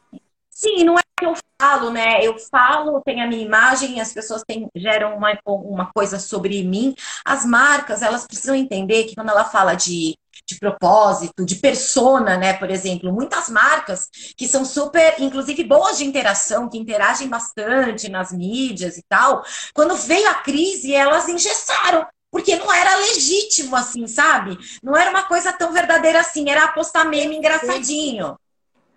[0.51, 2.25] sim, não é que eu falo, né?
[2.25, 6.95] Eu falo, tem a minha imagem, as pessoas têm, geram uma, uma coisa sobre mim.
[7.25, 12.53] As marcas, elas precisam entender que quando ela fala de de propósito, de persona, né?
[12.55, 18.33] Por exemplo, muitas marcas que são super, inclusive boas de interação, que interagem bastante nas
[18.33, 19.45] mídias e tal.
[19.75, 22.07] Quando veio a crise, elas engessaram.
[22.31, 24.59] Porque não era legítimo, assim, sabe?
[24.83, 28.39] Não era uma coisa tão verdadeira assim, era apostar meme engraçadinho.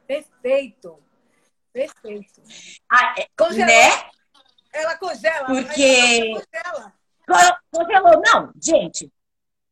[0.08, 0.98] Perfeito.
[1.74, 2.42] Perfeito.
[2.90, 3.28] Ah, é,
[3.66, 3.90] né?
[4.72, 5.46] Ela congela.
[5.48, 6.42] Porque.
[6.54, 6.94] Ela
[7.28, 7.60] congela.
[7.72, 8.22] Congelou.
[8.26, 9.12] Não, gente,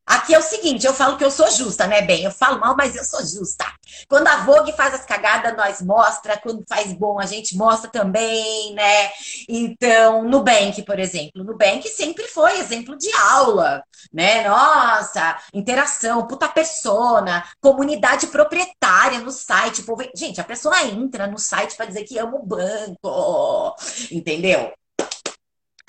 [0.06, 2.24] Aqui é o seguinte, eu falo que eu sou justa, né, bem?
[2.24, 3.66] Eu falo mal, mas eu sou justa.
[4.10, 6.38] Quando a Vogue faz as cagadas, nós mostra.
[6.38, 9.10] Quando faz bom, a gente mostra também, né?
[9.48, 11.44] Então, Nubank, por exemplo.
[11.44, 14.48] Nubank sempre foi exemplo de aula, né?
[14.48, 19.84] Nossa, interação, puta persona, comunidade proprietária no site.
[19.84, 20.04] Povo...
[20.14, 23.76] Gente, a pessoa entra no site para dizer que ama o banco,
[24.12, 24.74] entendeu?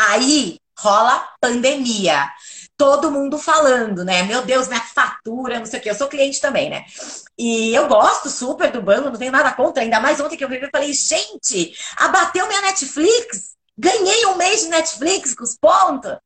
[0.00, 2.28] Aí rola pandemia
[2.76, 4.22] todo mundo falando, né?
[4.24, 5.90] Meu Deus, minha fatura, não sei o quê.
[5.90, 6.84] Eu sou cliente também, né?
[7.38, 9.82] E eu gosto super do banco, não tenho nada contra.
[9.82, 13.54] Ainda mais ontem que eu vi, eu falei, gente, abateu minha Netflix.
[13.76, 16.16] Ganhei um mês de Netflix com os pontos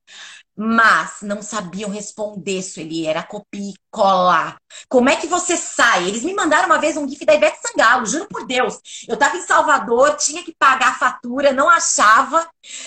[0.61, 4.57] mas não sabiam responder, Sueli, era copia e cola.
[4.89, 6.09] Como é que você sai?
[6.09, 8.81] Eles me mandaram uma vez um gif da Ivete Sangalo, juro por Deus.
[9.07, 12.45] Eu estava em Salvador, tinha que pagar a fatura, não achava.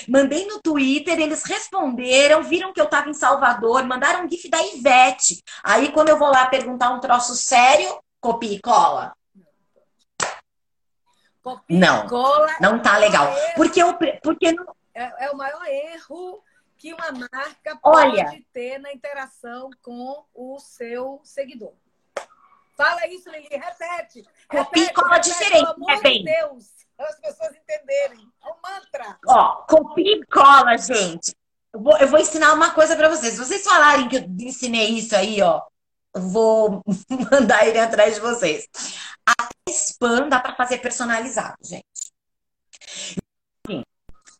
[0.09, 4.61] Mandei no Twitter, eles responderam, viram que eu estava em Salvador, mandaram um gif da
[4.61, 5.41] Ivete.
[5.63, 9.13] Aí quando eu vou lá perguntar um troço sério, copia e cola.
[11.41, 13.33] Copia não, cola não tá legal.
[13.55, 14.65] Porque, eu, porque não...
[14.93, 16.43] é, é o maior erro
[16.81, 21.73] que uma marca Olha, pode ter na interação com o seu seguidor.
[22.75, 24.27] Fala isso, Lili, repete.
[24.49, 26.23] Copia e cola diferente, pelo amor bem.
[26.23, 26.65] de Deus,
[26.97, 28.27] para as pessoas entenderem.
[28.43, 29.19] É um mantra.
[29.27, 31.35] Ó, copia e cola, gente.
[31.71, 33.35] Eu vou, eu vou ensinar uma coisa para vocês.
[33.35, 35.61] Se vocês falarem que eu ensinei isso aí, ó,
[36.15, 36.81] eu vou
[37.31, 38.67] mandar ele atrás de vocês.
[39.27, 41.90] A spam dá para fazer personalizado, gente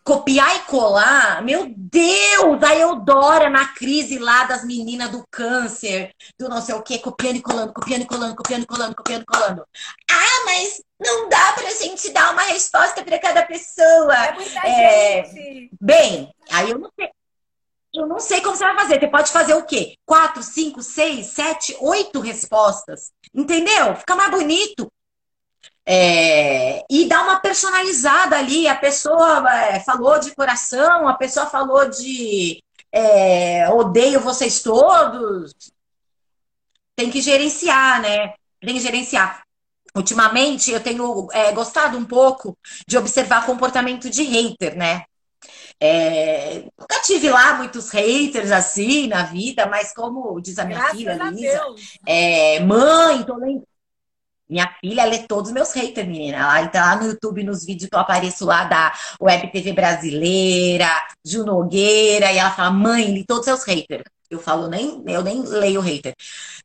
[0.04, 6.50] copiar e colar, meu Deus, a Eudora na crise lá das meninas do câncer, do
[6.50, 9.26] não sei o que, copiando e colando, copiando e colando, copiando e colando, copiando e
[9.26, 9.66] colando.
[10.10, 14.16] Ah, mas não dá pra gente dar uma resposta para cada pessoa.
[14.16, 15.24] É muita é...
[15.26, 15.70] gente.
[15.80, 17.10] Bem, aí eu não sei.
[17.94, 19.00] Eu não sei como você vai fazer.
[19.00, 19.96] Você pode fazer o quê?
[20.06, 23.12] Quatro, cinco, seis, sete, oito respostas.
[23.34, 23.96] Entendeu?
[23.98, 24.90] Fica mais bonito.
[25.86, 28.68] É, e dá uma personalizada ali.
[28.68, 35.54] A pessoa é, falou de coração, a pessoa falou de é, odeio vocês todos.
[36.96, 38.34] Tem que gerenciar, né?
[38.60, 39.44] Tem que gerenciar.
[39.96, 45.04] Ultimamente eu tenho é, gostado um pouco de observar comportamento de hater, né?
[45.84, 50.98] É, nunca tive lá muitos haters assim na vida, mas como diz a minha Graças
[50.98, 51.66] filha, a Lisa,
[52.06, 53.68] é, mãe, tô lendo.
[54.52, 56.38] Minha filha lê todos os meus haters, menina.
[56.38, 60.90] Ela tá lá no YouTube, nos vídeos que eu apareço lá da Web TV Brasileira,
[61.26, 64.04] Ju Nogueira, e ela fala, mãe, li todos os seus haters.
[64.30, 66.14] Eu falo, nem, eu nem leio hater.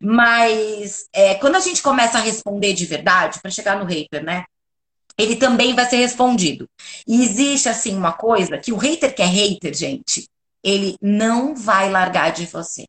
[0.00, 4.44] Mas é, quando a gente começa a responder de verdade, para chegar no hater, né?
[5.16, 6.68] Ele também vai ser respondido.
[7.06, 10.28] E existe, assim, uma coisa que o hater que é hater, gente,
[10.60, 12.84] ele não vai largar de você.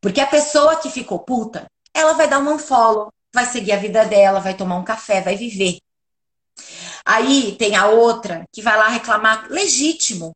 [0.00, 4.04] Porque a pessoa que ficou puta, ela vai dar um unfollow, vai seguir a vida
[4.04, 5.78] dela, vai tomar um café, vai viver.
[7.04, 10.34] Aí tem a outra que vai lá reclamar, legítimo.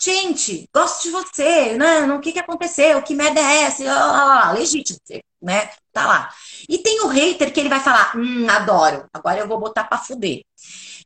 [0.00, 2.02] Gente, gosto de você, né?
[2.12, 3.02] O que, que aconteceu?
[3.02, 3.84] Que merda é essa?
[3.90, 4.98] Ah, legítimo,
[5.42, 5.70] né?
[5.92, 6.30] Tá lá.
[6.68, 9.98] E tem o hater que ele vai falar, hum, adoro, agora eu vou botar pra
[9.98, 10.42] fuder.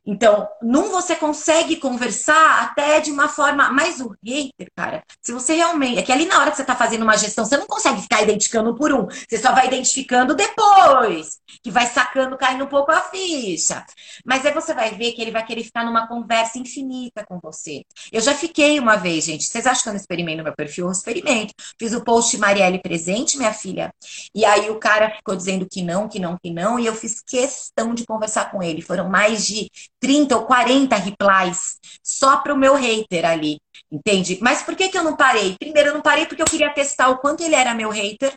[0.05, 3.69] Então, num você consegue conversar até de uma forma.
[3.71, 5.99] Mas o hater, cara, se você realmente.
[5.99, 8.21] É que ali na hora que você tá fazendo uma gestão, você não consegue ficar
[8.21, 9.07] identificando por um.
[9.07, 13.85] Você só vai identificando depois, que vai sacando, caindo um pouco a ficha.
[14.25, 17.83] Mas aí você vai ver que ele vai querer ficar numa conversa infinita com você.
[18.11, 19.45] Eu já fiquei uma vez, gente.
[19.45, 20.87] Vocês acham que eu não experimentei no meu perfil?
[20.87, 21.53] Eu experimento.
[21.79, 23.93] Fiz o post Marielle presente, minha filha.
[24.35, 26.77] E aí o cara ficou dizendo que não, que não, que não.
[26.77, 28.81] E eu fiz questão de conversar com ele.
[28.81, 29.69] Foram mais de
[30.03, 33.57] 30 ou 40 replies só pro meu hater ali,
[33.89, 34.37] entende?
[34.41, 35.55] Mas por que, que eu não parei?
[35.57, 38.33] Primeiro, eu não parei porque eu queria testar o quanto ele era meu hater.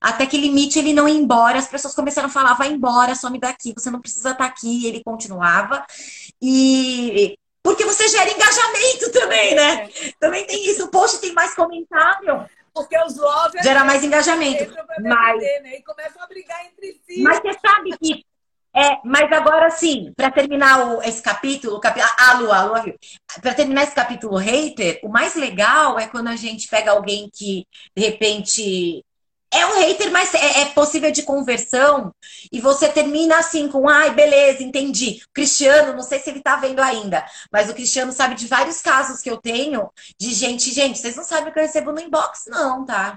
[0.00, 3.38] Até que limite ele não ia embora, as pessoas começaram a falar: vai embora, some
[3.38, 4.82] daqui, você não precisa estar tá aqui.
[4.82, 5.86] E ele continuava.
[6.42, 9.84] E porque você gera engajamento também, né?
[9.84, 10.12] É.
[10.18, 10.84] Também tem isso.
[10.84, 12.44] O post tem mais comentário.
[12.74, 14.74] Porque os lovers gera mais engajamento.
[15.00, 15.40] Mas...
[15.40, 15.76] né?
[15.76, 17.22] E começam a brigar entre si.
[17.22, 18.26] Mas você sabe que
[18.76, 22.00] é, mas agora sim, para terminar o, esse capítulo, capi...
[22.00, 22.94] ah, Lu, a Lu,
[23.40, 27.64] para terminar esse capítulo hater, o mais legal é quando a gente pega alguém que
[27.96, 29.04] de repente
[29.52, 32.12] é um hater, mas é, é, possível de conversão.
[32.50, 35.20] E você termina assim com, ai, beleza, entendi.
[35.28, 38.80] O Cristiano, não sei se ele tá vendo ainda, mas o Cristiano sabe de vários
[38.82, 42.00] casos que eu tenho de gente, gente, vocês não sabem o que eu recebo no
[42.00, 43.16] inbox, não, tá?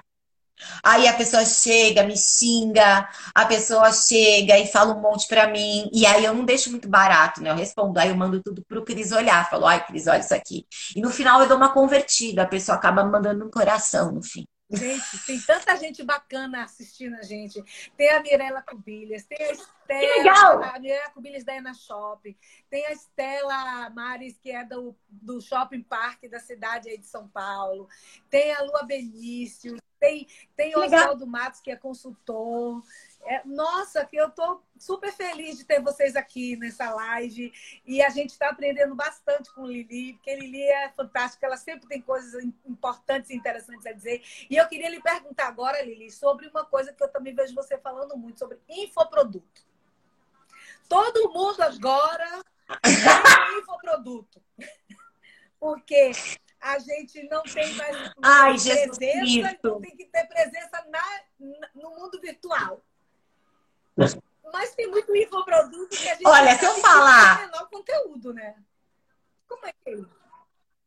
[0.83, 5.89] Aí a pessoa chega, me xinga, a pessoa chega e fala um monte pra mim,
[5.93, 7.49] e aí eu não deixo muito barato, né?
[7.51, 10.65] Eu respondo, aí eu mando tudo pro Cris olhar, falo, ai, Cris, olha isso aqui.
[10.95, 14.45] E no final eu dou uma convertida, a pessoa acaba mandando um coração no fim.
[14.69, 17.63] Gente, tem tanta gente bacana assistindo a gente.
[17.95, 22.35] Tem a Mirella Cubilhas, tem a Estela, a Mirella Cubilhas da Ena Shopping,
[22.69, 27.29] tem a Estela Mares, que é do, do Shopping Park da cidade aí de São
[27.29, 27.87] Paulo,
[28.29, 32.83] tem a Lua Benício, tem, tem o Oswaldo Matos, que é consultor.
[33.27, 37.51] É, nossa, que eu estou super feliz de ter vocês aqui nessa live.
[37.85, 42.01] E a gente está aprendendo bastante com Lili, porque Lili é fantástica, ela sempre tem
[42.01, 44.23] coisas importantes e interessantes a dizer.
[44.49, 47.77] E eu queria lhe perguntar agora, Lili, sobre uma coisa que eu também vejo você
[47.77, 49.67] falando muito, sobre infoproduto.
[50.87, 52.41] Todo mundo agora
[52.81, 52.93] tem
[53.59, 54.41] infoproduto.
[55.59, 56.11] Porque
[56.61, 61.21] a gente não tem mais Ai, presença, então tem que ter presença na,
[61.75, 62.81] no mundo virtual.
[63.97, 67.41] Mas tem muito infoproduto que a gente Olha, se eu falar.
[67.41, 68.55] menor conteúdo, né?
[69.47, 70.17] Como é que é isso?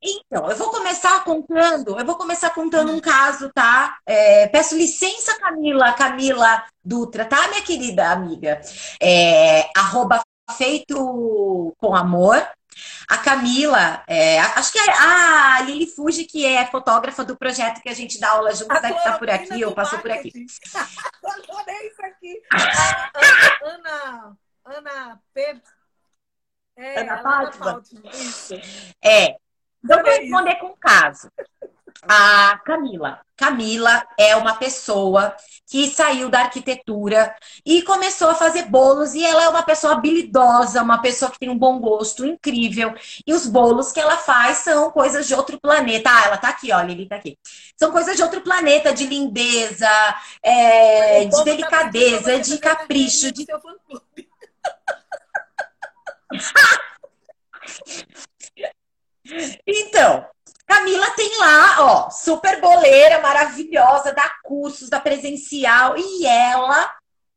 [0.03, 3.99] Então, eu vou começar contando, eu vou começar contando um caso, tá?
[4.07, 8.63] É, peço licença, Camila, Camila Dutra, tá, minha querida amiga?
[9.01, 10.23] É, arroba
[10.57, 12.43] feito com amor,
[13.09, 17.89] a Camila, é, acho que é a Lili Fuji, que é fotógrafa do projeto que
[17.89, 20.33] a gente dá aula junto, deve estar por aqui ou passou por aqui.
[21.25, 22.43] Adorei isso aqui.
[22.53, 23.11] A
[23.65, 25.61] Ana, Ana P.
[26.77, 27.83] É, Ana.
[28.13, 28.55] Isso.
[29.03, 29.37] É.
[29.83, 31.31] Então, vou responder com o caso
[32.03, 33.21] a Camila.
[33.37, 35.35] Camila é uma pessoa
[35.67, 40.83] que saiu da arquitetura e começou a fazer bolos e ela é uma pessoa habilidosa,
[40.83, 42.95] uma pessoa que tem um bom gosto incrível.
[43.27, 46.11] E os bolos que ela faz são coisas de outro planeta.
[46.13, 47.39] Ah, ela tá aqui, ó, Lili tá aqui.
[47.77, 49.89] São coisas de outro planeta, de lindeza,
[50.43, 53.47] é, de tá delicadeza, de capricho, de
[59.67, 60.27] Então,
[60.67, 66.95] Camila tem lá, ó, super boleira, maravilhosa, dá cursos, dá presencial e ela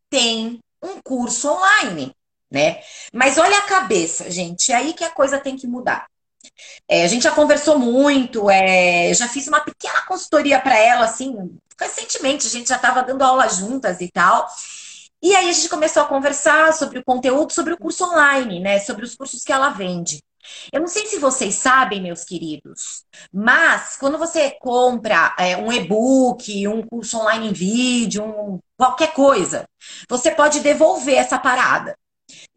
[0.10, 2.16] tem um curso online,
[2.52, 2.82] né?
[3.12, 6.06] Mas olha a cabeça, gente, é aí que a coisa tem que mudar.
[6.88, 11.58] É, a gente já conversou muito, é, já fiz uma pequena consultoria para ela, assim,
[11.80, 14.48] recentemente, a gente já estava dando aula juntas e tal.
[15.22, 18.80] E aí a gente começou a conversar sobre o conteúdo, sobre o curso online, né?
[18.80, 20.22] Sobre os cursos que ela vende.
[20.72, 26.68] Eu não sei se vocês sabem, meus queridos, mas quando você compra é, um e-book,
[26.68, 29.66] um curso online em vídeo, um, qualquer coisa,
[30.10, 31.98] você pode devolver essa parada.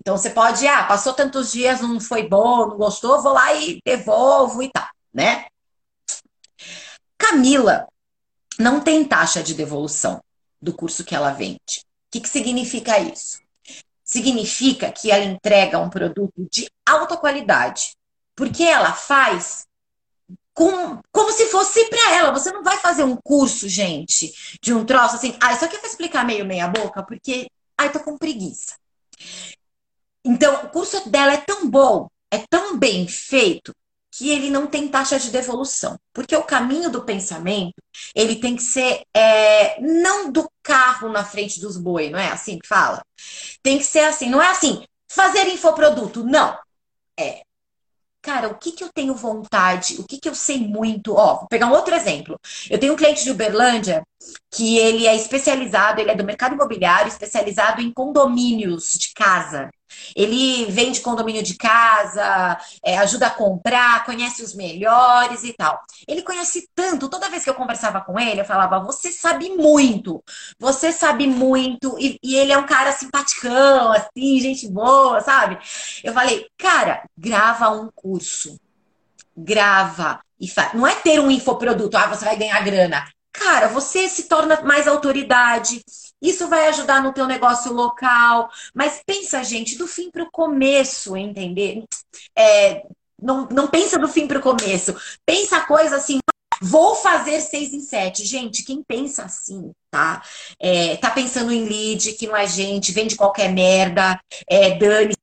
[0.01, 3.78] Então você pode, ah, passou tantos dias, não foi bom, não gostou, vou lá e
[3.84, 5.47] devolvo e tal, né?
[7.18, 7.87] Camila
[8.59, 10.22] não tem taxa de devolução
[10.61, 11.80] do curso que ela vende.
[12.09, 13.39] O que, que significa isso?
[14.07, 17.96] Significa que ela entrega um produto de alta qualidade.
[18.36, 19.66] Porque ela faz
[20.54, 22.32] com, como se fosse para ela.
[22.32, 25.36] Você não vai fazer um curso, gente, de um troço assim.
[25.42, 27.50] Ah, isso aqui vou explicar meio meia boca, porque.
[27.76, 28.74] Ai, tô com preguiça.
[30.24, 33.74] Então, o curso dela é tão bom, é tão bem feito,
[34.11, 35.98] que ele não tem taxa de devolução.
[36.12, 37.74] Porque o caminho do pensamento,
[38.14, 42.59] ele tem que ser é, não do carro na frente dos boi, não é assim
[42.59, 43.02] que fala?
[43.62, 46.59] Tem que ser assim, não é assim, fazer infoproduto, não.
[47.18, 47.42] É,
[48.26, 51.14] cara, o que, que eu tenho vontade, o que, que eu sei muito.
[51.14, 52.38] Ó, vou pegar um outro exemplo.
[52.68, 54.02] Eu tenho um cliente de Uberlândia
[54.50, 59.70] que ele é especializado, ele é do mercado imobiliário, especializado em condomínios de casa.
[60.14, 65.80] Ele vende condomínio de casa, é, ajuda a comprar, conhece os melhores e tal.
[66.07, 70.22] Ele conhece tanto, toda vez que eu conversava com ele, eu falava: Você sabe muito,
[70.59, 75.59] você sabe muito, e, e ele é um cara simpaticão, assim, gente boa, sabe?
[76.03, 78.59] Eu falei: Cara, grava um curso.
[79.36, 80.49] Grava e.
[80.74, 83.07] Não é ter um infoproduto, ah, você vai ganhar grana.
[83.32, 85.82] Cara, você se torna mais autoridade,
[86.20, 88.50] isso vai ajudar no teu negócio local.
[88.74, 91.84] Mas pensa, gente, do fim para o começo, entender?
[92.36, 92.86] É,
[93.20, 94.94] não, não pensa do fim para o começo.
[95.24, 96.18] Pensa coisa assim,
[96.60, 98.24] vou fazer seis em sete.
[98.24, 100.22] Gente, quem pensa assim, tá?
[100.60, 105.14] É, tá pensando em lead, que não é gente, vende qualquer merda, é, dane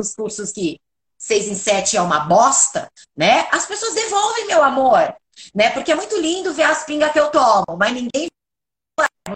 [0.00, 0.80] os cursos que
[1.18, 3.46] seis em sete é uma bosta, né?
[3.52, 5.14] As pessoas devolvem, meu amor,
[5.54, 5.70] né?
[5.70, 8.28] Porque é muito lindo ver as pingas que eu tomo, mas ninguém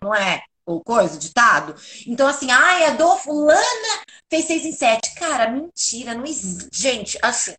[0.02, 0.42] não é?
[0.66, 1.74] Ou coisa, ditado.
[2.06, 5.14] Então, assim, ai, a do fulana fez seis em sete.
[5.14, 6.68] Cara, mentira, não existe.
[6.72, 7.54] Gente, assim,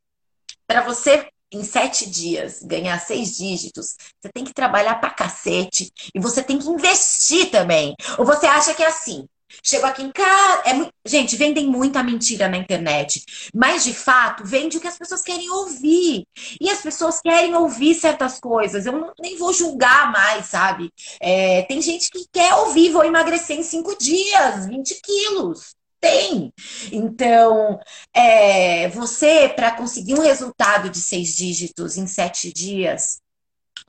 [0.68, 6.20] para você em sete dias ganhar seis dígitos, você tem que trabalhar pra cacete e
[6.20, 7.96] você tem que investir também.
[8.18, 9.28] Ou você acha que é assim?
[9.64, 10.62] Chegou aqui em casa.
[10.66, 10.92] É muito...
[11.06, 13.24] Gente, vendem muita mentira na internet.
[13.54, 16.26] Mas, de fato, vende o que as pessoas querem ouvir.
[16.60, 18.86] E as pessoas querem ouvir certas coisas.
[18.86, 20.92] Eu não, nem vou julgar mais, sabe?
[21.20, 25.76] É, tem gente que quer ouvir, vou emagrecer em cinco dias, 20 quilos.
[26.00, 26.54] Tem.
[26.92, 27.80] Então,
[28.14, 33.20] é, você, para conseguir um resultado de seis dígitos em sete dias,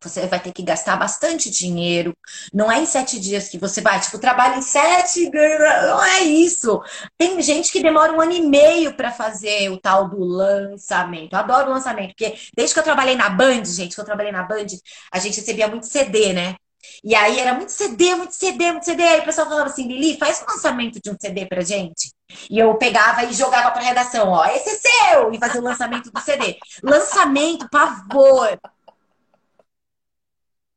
[0.03, 2.17] você vai ter que gastar bastante dinheiro.
[2.53, 6.83] Não é em sete dias que você vai, tipo, trabalha em sete, não é isso.
[7.17, 11.33] Tem gente que demora um ano e meio para fazer o tal do lançamento.
[11.33, 14.43] Eu adoro lançamento, porque desde que eu trabalhei na Band, gente, que eu trabalhei na
[14.43, 14.67] Band,
[15.13, 16.57] a gente recebia muito CD, né?
[17.03, 19.03] E aí era muito CD, muito CD, muito CD.
[19.03, 22.13] Aí o pessoal falava assim, Lili, faz um lançamento de um CD pra gente.
[22.51, 25.33] E eu pegava e jogava pra redação, ó, esse é seu!
[25.33, 26.57] E fazia o lançamento do CD.
[26.83, 28.59] Lançamento, pavor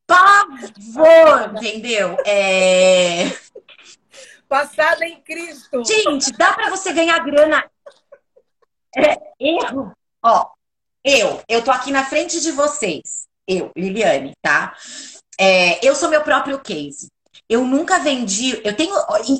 [0.09, 2.17] pavor, entendeu?
[2.25, 3.25] É...
[4.47, 5.85] Passada em Cristo.
[5.85, 7.63] Gente, dá para você ganhar grana.
[8.97, 9.93] É, erro.
[10.23, 10.47] Ó,
[11.03, 13.27] eu, eu tô aqui na frente de vocês.
[13.47, 14.75] Eu, Liliane, tá?
[15.39, 17.09] É, eu sou meu próprio case.
[17.47, 18.59] Eu nunca vendi.
[18.63, 18.93] Eu tenho.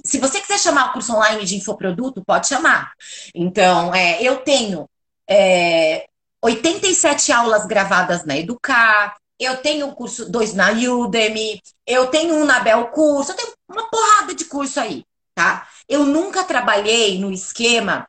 [0.05, 2.93] Se você quiser chamar o curso online de infoproduto, pode chamar.
[3.33, 4.87] Então, é, eu tenho
[5.27, 6.07] é,
[6.41, 12.45] 87 aulas gravadas na Educar, eu tenho um curso, dois na Udemy, eu tenho um
[12.45, 15.67] na Bel Curso, eu tenho uma porrada de curso aí, tá?
[15.87, 18.07] Eu nunca trabalhei no esquema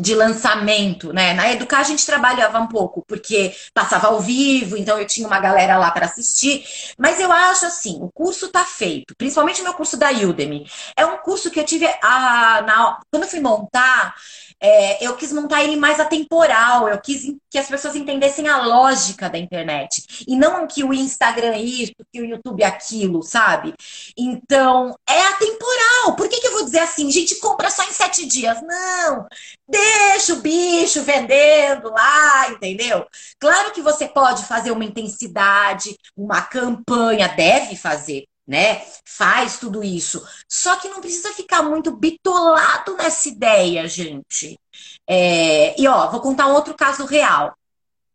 [0.00, 1.34] de lançamento, né?
[1.34, 5.38] Na Educar a gente trabalhava um pouco, porque passava ao vivo, então eu tinha uma
[5.38, 6.64] galera lá para assistir.
[6.98, 10.66] Mas eu acho assim, o curso tá feito, principalmente o meu curso da Udemy.
[10.96, 14.14] É um curso que eu tive a, na, quando eu fui montar,
[14.62, 19.28] é, eu quis montar ele mais atemporal, eu quis que as pessoas entendessem a lógica
[19.28, 20.24] da internet.
[20.26, 23.74] E não que o Instagram é isso, que o YouTube é aquilo, sabe?
[24.16, 26.14] Então, é atemporal.
[26.16, 28.62] Por que, que eu vou dizer assim, gente, compra só em sete dias?
[28.62, 29.26] Não!
[29.68, 33.04] Deixa o bicho vendendo lá, entendeu?
[33.40, 38.82] Claro que você pode fazer uma intensidade, uma campanha, deve fazer né?
[39.04, 40.22] Faz tudo isso.
[40.48, 44.58] Só que não precisa ficar muito bitolado nessa ideia, gente.
[45.06, 47.54] É, e ó, vou contar um outro caso real.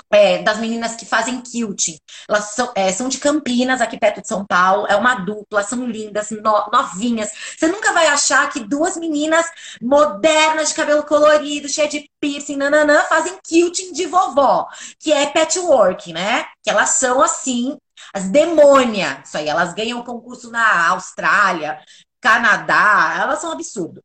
[0.10, 1.98] É, das meninas que fazem quilting.
[2.30, 4.88] Elas são, é, são, de Campinas, aqui perto de São Paulo.
[4.88, 7.30] É uma dupla, são lindas, no, novinhas.
[7.58, 9.46] Você nunca vai achar que duas meninas
[9.82, 16.14] modernas, de cabelo colorido, cheia de piercing, nananã, fazem quilting de vovó, que é patchwork,
[16.14, 16.46] né?
[16.64, 17.78] Que elas são assim,
[18.14, 19.22] as demônia.
[19.24, 21.80] Isso aí, elas ganham concurso na Austrália,
[22.22, 24.02] Canadá, elas são absurdo.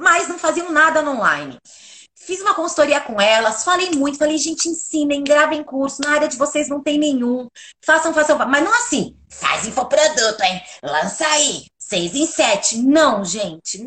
[0.00, 1.58] Mas não faziam nada no online.
[2.14, 6.36] Fiz uma consultoria com elas, falei muito, falei, gente, ensinem, gravem curso, na área de
[6.36, 7.48] vocês não tem nenhum.
[7.84, 10.62] Façam, façam, mas não assim, faz infoproduto, hein?
[10.82, 12.76] Lança aí, seis em sete.
[12.76, 13.86] Não, gente,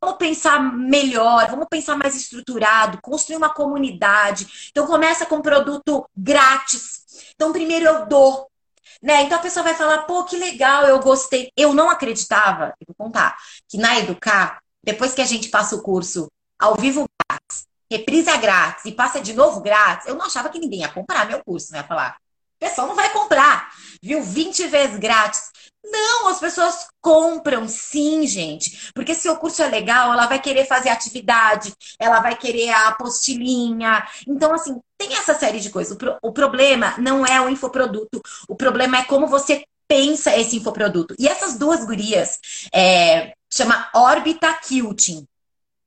[0.00, 4.68] Vamos pensar melhor, vamos pensar mais estruturado, construir uma comunidade.
[4.70, 7.04] Então começa com um produto grátis.
[7.34, 8.46] Então primeiro eu dou,
[9.02, 9.22] né?
[9.22, 11.50] Então a pessoa vai falar, pô, que legal, eu gostei.
[11.56, 13.36] Eu não acreditava, eu vou contar,
[13.68, 16.28] que na Educar, depois que a gente passa o curso
[16.58, 20.80] ao vivo grátis, reprisa grátis e passa de novo grátis, eu não achava que ninguém
[20.80, 21.82] ia comprar meu curso, né?
[21.82, 22.16] Falar,
[22.56, 23.70] o pessoal não vai comprar,
[24.02, 24.22] viu?
[24.22, 25.50] 20 vezes grátis.
[25.84, 28.90] Não, as pessoas compram sim, gente.
[28.94, 32.88] Porque se o curso é legal, ela vai querer fazer atividade, ela vai querer a
[32.88, 34.06] apostilinha.
[34.26, 35.92] Então, assim, tem essa série de coisas.
[35.94, 40.56] O, pro, o problema não é o infoproduto, o problema é como você pensa esse
[40.56, 41.14] infoproduto.
[41.18, 42.40] E essas duas gurias
[42.74, 45.26] é, chama Orbita Quilting.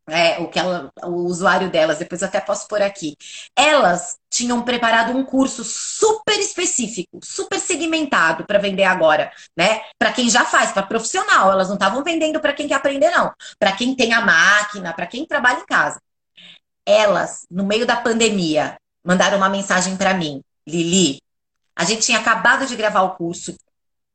[0.10, 3.16] é, o que ela, o usuário delas, depois até posso pôr aqui.
[3.56, 9.82] Elas tinham preparado um curso super específico, super segmentado para vender agora, né?
[10.00, 11.52] Para quem já faz, para profissional.
[11.52, 13.32] Elas não estavam vendendo para quem quer aprender, não.
[13.60, 16.02] Para quem tem a máquina, para quem trabalha em casa.
[16.86, 18.78] Elas, no meio da pandemia,
[19.10, 21.20] mandaram uma mensagem para mim, Lili.
[21.76, 23.56] A gente tinha acabado de gravar o curso,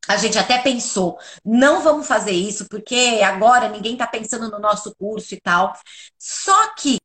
[0.06, 4.94] a gente até pensou, não vamos fazer isso, porque agora ninguém está pensando no nosso
[4.94, 5.76] curso e tal.
[6.16, 6.98] Só que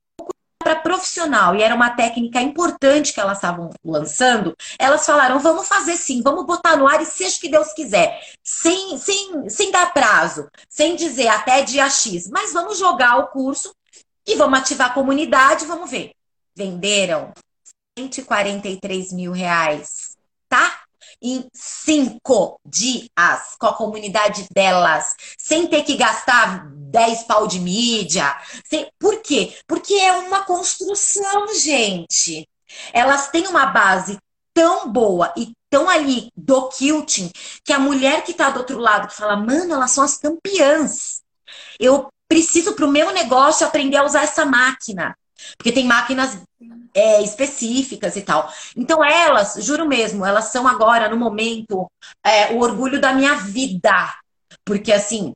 [0.59, 5.95] para profissional e era uma técnica importante que elas estavam lançando, elas falaram: vamos fazer
[5.95, 9.91] sim, vamos botar no ar e seja o que Deus quiser, sem, sem, sem dar
[9.93, 13.73] prazo, sem dizer até dia X, mas vamos jogar o curso
[14.27, 16.11] e vamos ativar a comunidade, vamos ver.
[16.55, 17.33] Venderam
[18.07, 20.79] 143 mil reais, tá?
[21.21, 23.09] em cinco dias
[23.59, 28.35] com a comunidade delas, sem ter que gastar 10 pau de mídia.
[28.69, 28.89] Sem...
[28.97, 29.53] Por quê?
[29.67, 32.47] Porque é uma construção, gente.
[32.93, 34.17] Elas têm uma base
[34.53, 37.31] tão boa e tão ali do quilting
[37.63, 41.21] que a mulher que está do outro lado que fala, mano, elas são as campeãs.
[41.79, 45.17] Eu preciso para o meu negócio aprender a usar essa máquina.
[45.57, 46.37] Porque tem máquinas
[46.99, 48.51] é, específicas e tal.
[48.75, 51.89] Então, elas, juro mesmo, elas são agora, no momento,
[52.23, 54.13] é, o orgulho da minha vida.
[54.65, 55.33] Porque, assim,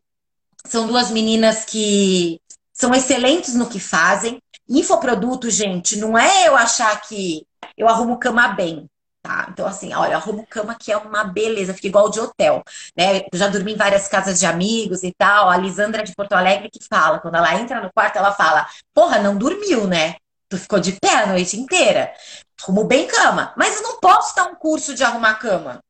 [0.66, 2.40] são duas meninas que
[2.74, 4.40] são excelentes no que fazem.
[4.68, 7.46] Infoproduto, gente, não é eu achar que
[7.78, 8.88] eu arrumo cama bem.
[9.22, 9.48] Tá?
[9.50, 12.62] Então, assim, olha, arrumo cama que é uma beleza, fica igual de hotel,
[12.98, 13.20] né?
[13.32, 15.50] Eu já dormi em várias casas de amigos e tal.
[15.50, 19.20] A Lisandra de Porto Alegre que fala, quando ela entra no quarto, ela fala: Porra,
[19.20, 20.16] não dormiu, né?
[20.54, 22.14] Tu ficou de pé a noite inteira.
[22.62, 23.52] Arrumo bem cama.
[23.58, 25.84] Mas eu não posso dar um curso de arrumar cama.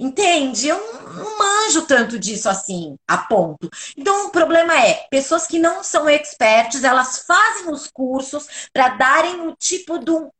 [0.00, 0.68] Entende?
[0.68, 0.78] Eu
[1.12, 3.68] não, manjo tanto disso assim, a ponto.
[3.94, 9.46] Então, o problema é, pessoas que não são experts, elas fazem os cursos para darem
[9.46, 10.32] o tipo do,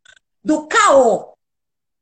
[0.43, 1.30] do caô,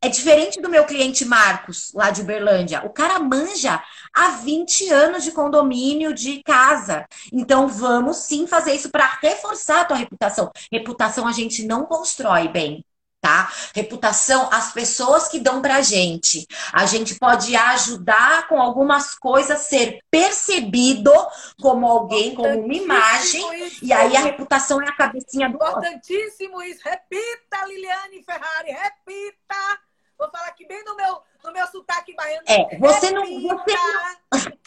[0.00, 2.84] é diferente do meu cliente Marcos, lá de Uberlândia.
[2.84, 3.82] O cara manja
[4.14, 7.06] há 20 anos de condomínio, de casa.
[7.32, 10.50] Então, vamos sim fazer isso para reforçar a tua reputação.
[10.70, 12.84] Reputação a gente não constrói bem,
[13.20, 13.52] tá?
[13.74, 16.46] Reputação, as pessoas que dão pra gente.
[16.72, 21.10] A gente pode ajudar com algumas coisas, ser percebido
[21.60, 23.64] como alguém, como uma imagem.
[23.64, 23.84] Isso.
[23.84, 26.82] E aí a reputação é a cabecinha do Importantíssimo isso.
[26.84, 29.87] Repita, Liliane Ferrari, repita.
[30.18, 32.42] Vou falar aqui bem no meu, no meu sotaque baiano.
[32.48, 33.24] É, você não.
[33.24, 34.58] Você não...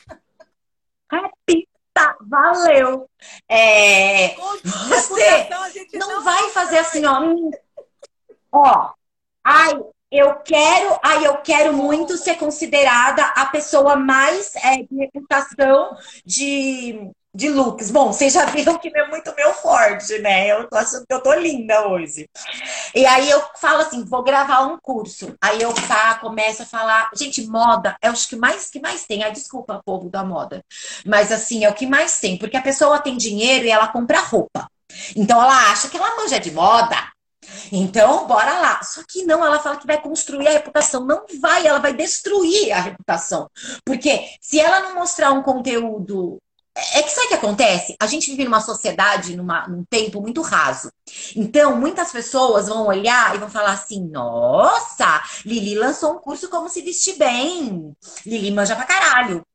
[1.12, 3.10] Repita, valeu.
[3.50, 4.34] É,
[4.64, 5.50] você
[5.98, 7.22] não, vai fazer assim, ó.
[8.54, 8.94] Ó,
[9.44, 9.74] ai,
[10.10, 17.12] eu quero, ai, eu quero muito ser considerada a pessoa mais é, de reputação de
[17.34, 17.90] de looks.
[17.90, 20.48] Bom, vocês já viram que é muito meu forte, né?
[20.52, 22.30] Eu tô achando que eu tô linda hoje.
[22.94, 25.34] E aí eu falo assim, vou gravar um curso.
[25.42, 29.24] Aí eu pá, começo a falar, gente, moda é o que mais que mais tem.
[29.24, 30.64] Ai, desculpa, povo da moda.
[31.06, 34.20] Mas assim, é o que mais tem, porque a pessoa tem dinheiro e ela compra
[34.20, 34.68] roupa.
[35.16, 36.98] Então ela acha que ela manja de moda.
[37.72, 38.84] Então, bora lá.
[38.84, 41.06] Só que não, ela fala que vai construir a reputação.
[41.06, 43.50] Não vai, ela vai destruir a reputação.
[43.86, 46.38] Porque se ela não mostrar um conteúdo
[46.94, 47.96] é que sabe o que acontece?
[48.00, 50.92] A gente vive numa sociedade, numa, num tempo muito raso.
[51.36, 56.70] Então, muitas pessoas vão olhar e vão falar assim: nossa, Lili lançou um curso como
[56.70, 57.96] se vestir bem.
[58.26, 59.46] Lili manja pra caralho.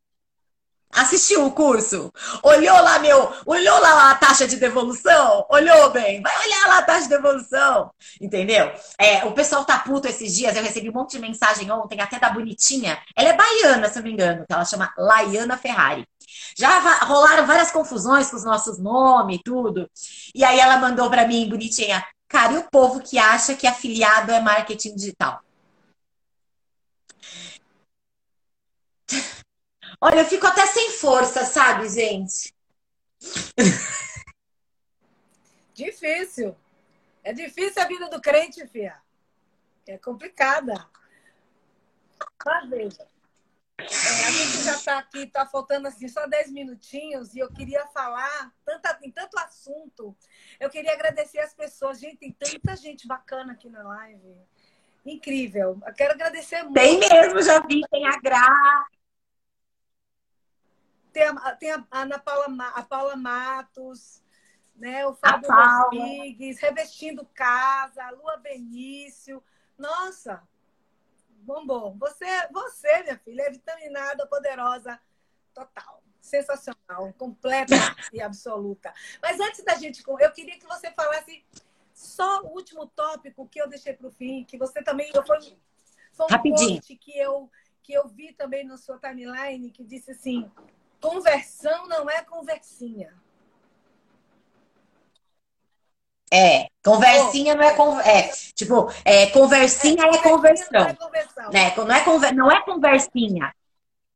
[0.97, 2.11] Assistiu o curso?
[2.43, 5.45] Olhou lá, meu, olhou lá a taxa de devolução?
[5.51, 6.23] Olhou bem?
[6.23, 7.91] Vai olhar lá a taxa de devolução.
[8.19, 8.73] Entendeu?
[8.99, 10.57] É, o pessoal tá puto esses dias.
[10.57, 12.99] Eu recebi um monte de mensagem ontem, até da bonitinha.
[13.15, 16.07] Ela é baiana, se eu não me engano, que ela chama Laiana Ferrari.
[16.57, 19.91] Já rolaram várias confusões com os nossos nomes e tudo.
[20.35, 24.33] E aí ela mandou para mim, bonitinha, cara, e o povo que acha que afiliado
[24.33, 25.43] é marketing digital?
[30.01, 32.55] Olha, eu fico até sem força, sabe, gente?
[35.75, 36.57] Difícil.
[37.23, 38.97] É difícil a vida do crente, Fia.
[39.87, 40.87] É complicada.
[42.45, 43.16] Mas veja.
[43.79, 47.87] É, a gente já está aqui, está faltando assim só 10 minutinhos e eu queria
[47.89, 50.17] falar, tanta, tem tanto assunto.
[50.59, 52.01] Eu queria agradecer as pessoas.
[52.01, 54.37] Gente, tem tanta gente bacana aqui na live.
[55.05, 55.79] Incrível.
[55.87, 56.75] Eu quero agradecer muito.
[56.75, 58.87] Tem mesmo, já vi, tem a Gra.
[61.13, 64.23] Tem a, tem a Ana Paula, a Paula Matos,
[64.75, 65.07] né?
[65.07, 69.43] o Fábio Rodrigues, Revestindo Casa, a Lua Benício.
[69.79, 70.43] Nossa,
[71.47, 71.97] bombom.
[71.99, 75.01] Você, você, minha filha, é vitaminada, poderosa,
[75.55, 76.03] total.
[76.21, 77.75] sensacional, completa
[78.13, 78.93] e absoluta.
[79.23, 81.45] Mas antes da gente, eu queria que você falasse
[81.95, 85.57] só o último tópico que eu deixei para o fim, que você também foi,
[86.13, 86.75] foi um Rapidinho.
[86.77, 87.51] post que eu
[87.83, 90.51] que eu vi também na sua timeline que disse assim:
[91.01, 93.15] conversão não é conversinha.
[96.33, 98.01] É, conversinha não é, con...
[98.01, 100.69] é tipo, é, conversinha é, é conversão.
[100.73, 101.51] Não é, conversão.
[101.53, 101.73] Né?
[101.77, 102.35] Não, é conver...
[102.35, 103.53] não é conversinha.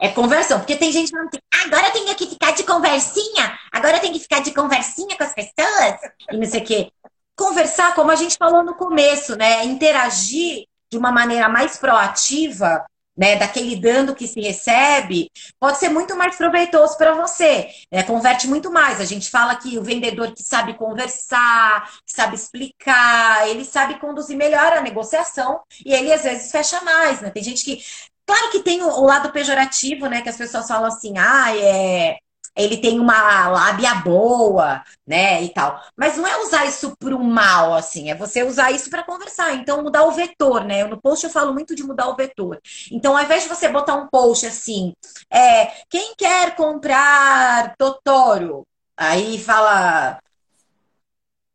[0.02, 3.98] É conversão, porque tem gente falando assim, agora eu tenho que ficar de conversinha, agora
[3.98, 5.94] eu tenho que ficar de conversinha com as pessoas,
[6.32, 6.90] e não sei o quê.
[7.36, 9.62] Conversar, como a gente falou no começo, né?
[9.66, 12.84] Interagir de uma maneira mais proativa,
[13.20, 17.68] né, daquele dando que se recebe, pode ser muito mais proveitoso para você.
[17.92, 18.02] Né?
[18.02, 18.98] Converte muito mais.
[18.98, 24.38] A gente fala que o vendedor que sabe conversar, que sabe explicar, ele sabe conduzir
[24.38, 27.20] melhor a negociação e ele às vezes fecha mais.
[27.20, 27.28] Né?
[27.28, 27.84] Tem gente que.
[28.24, 30.22] Claro que tem o lado pejorativo, né?
[30.22, 32.16] Que as pessoas falam assim, ah, é
[32.56, 35.80] ele tem uma lábia boa, né, e tal.
[35.96, 39.54] Mas não é usar isso para o mal, assim, é você usar isso para conversar.
[39.54, 40.84] Então, mudar o vetor, né?
[40.84, 42.60] No post eu falo muito de mudar o vetor.
[42.90, 44.92] Então, ao invés de você botar um post assim,
[45.32, 48.66] é, quem quer comprar Totoro?
[48.96, 50.20] Aí fala,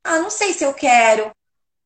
[0.04, 1.32] ah, não sei se eu quero.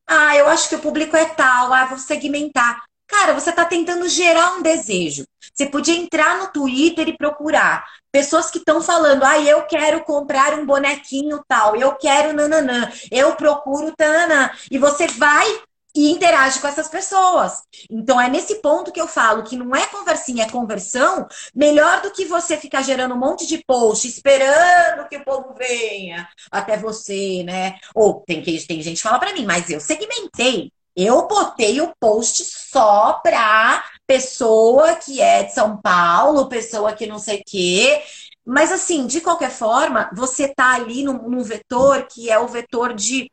[0.06, 2.82] Ah, eu acho que o público é tal, ah, vou segmentar.
[3.06, 5.24] Cara, você está tentando gerar um desejo.
[5.52, 10.58] Você podia entrar no Twitter e procurar pessoas que estão falando, ah, eu quero comprar
[10.58, 14.50] um bonequinho tal, eu quero nananã, eu procuro tananã.
[14.70, 15.46] E você vai
[15.94, 17.62] e interage com essas pessoas.
[17.90, 22.12] Então é nesse ponto que eu falo que não é conversinha, é conversão, melhor do
[22.12, 27.42] que você ficar gerando um monte de post esperando que o povo venha até você,
[27.44, 27.76] né?
[27.94, 31.94] Ou tem que tem gente que fala para mim, mas eu segmentei eu botei o
[31.98, 38.02] post só pra pessoa que é de São Paulo, pessoa que não sei o quê.
[38.44, 42.92] Mas assim, de qualquer forma, você tá ali num, num vetor que é o vetor
[42.92, 43.30] de.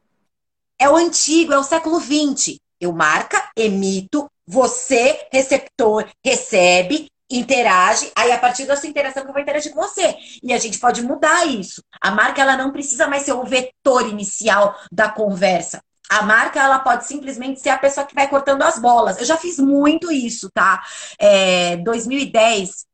[0.78, 2.59] É o antigo, é o século XX.
[2.80, 9.41] Eu marca, emito, você, receptor, recebe, interage, aí a partir dessa interação que eu vou
[9.41, 10.15] interagir com você.
[10.43, 11.82] E a gente pode mudar isso.
[11.99, 15.82] A marca ela não precisa mais ser o vetor inicial da conversa.
[16.10, 19.18] A marca, ela pode simplesmente ser a pessoa que vai cortando as bolas.
[19.20, 20.82] Eu já fiz muito isso, tá?
[21.20, 22.86] É, 2010,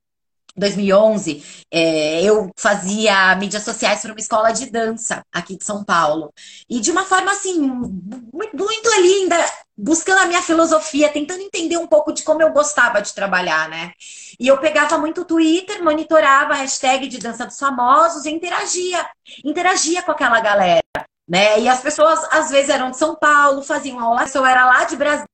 [0.55, 6.31] 2011, é, eu fazia mídias sociais para uma escola de dança aqui de São Paulo.
[6.69, 8.53] E de uma forma, assim, muito,
[9.01, 9.35] linda,
[9.75, 13.93] buscando a minha filosofia, tentando entender um pouco de como eu gostava de trabalhar, né?
[14.39, 19.05] E eu pegava muito o Twitter, monitorava a hashtag de dança dos famosos e interagia.
[19.43, 20.83] Interagia com aquela galera
[21.27, 21.59] né?
[21.59, 24.83] E as pessoas às vezes eram de São Paulo, faziam aula, a pessoa era lá
[24.85, 25.27] de Brasília,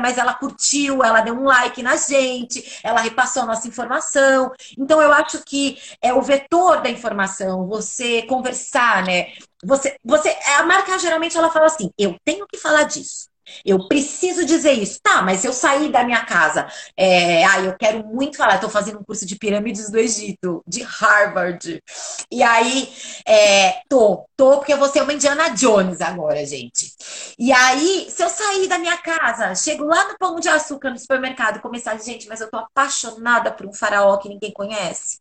[0.00, 4.50] mas ela curtiu, ela deu um like na gente, ela repassou a nossa informação.
[4.78, 9.32] Então eu acho que é o vetor da informação, você conversar, né?
[9.64, 13.28] Você, você, a marca geralmente ela fala assim: eu tenho que falar disso.
[13.64, 15.00] Eu preciso dizer isso.
[15.02, 16.66] Tá, mas eu saí da minha casa.
[16.96, 18.56] É, ah, eu quero muito falar.
[18.56, 21.82] Estou fazendo um curso de pirâmides do Egito, de Harvard.
[22.30, 22.92] E aí,
[23.26, 26.92] é, tô, tô, porque eu vou ser uma Indiana Jones agora, gente.
[27.38, 30.98] E aí, se eu sair da minha casa, chego lá no Pão de Açúcar, no
[30.98, 35.18] supermercado, e começar, gente, mas eu tô apaixonada por um faraó que ninguém conhece.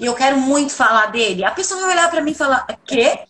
[0.00, 1.44] E eu quero muito falar dele.
[1.44, 3.26] A pessoa vai olhar para mim e falar: quê?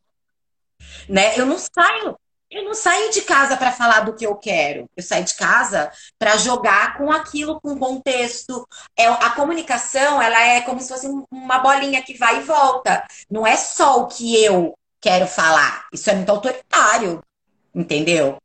[1.09, 1.39] Né?
[1.39, 2.19] Eu não saio
[2.51, 4.89] eu não saio de casa para falar do que eu quero.
[4.97, 8.67] Eu saio de casa para jogar com aquilo, com contexto.
[8.97, 13.07] É, a comunicação, ela é como se fosse uma bolinha que vai e volta.
[13.31, 15.87] Não é só o que eu quero falar.
[15.93, 17.23] Isso é muito autoritário.
[17.75, 18.39] Entendeu?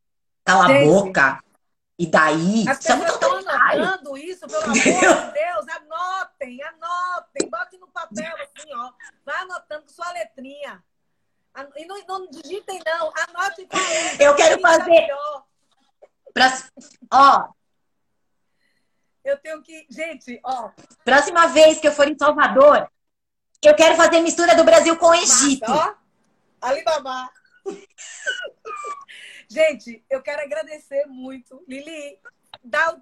[0.44, 1.40] Cala a boca.
[1.98, 2.68] E daí?
[2.68, 3.84] As isso é muito autoritário.
[3.84, 5.66] anotando isso, pelo amor de Deus.
[5.70, 7.50] Anotem, anotem.
[7.50, 8.92] Bote no papel assim, ó.
[9.26, 10.84] Vai anotando com sua letrinha.
[11.76, 13.12] E não, não digitem, não.
[13.16, 14.28] Anote qual é.
[14.28, 15.08] Eu quero fazer.
[16.34, 16.52] Pra...
[17.12, 17.50] Ó.
[19.24, 19.86] Eu tenho que.
[19.90, 20.72] Gente, ó.
[21.06, 22.90] Próxima vez que eu for em Salvador,
[23.64, 25.70] eu quero fazer mistura do Brasil com o Egito.
[25.70, 25.98] Massa,
[26.62, 26.68] ó.
[26.68, 27.30] Alibaba.
[29.48, 31.64] Gente, eu quero agradecer muito.
[31.68, 32.20] Lili,
[32.64, 32.98] dá,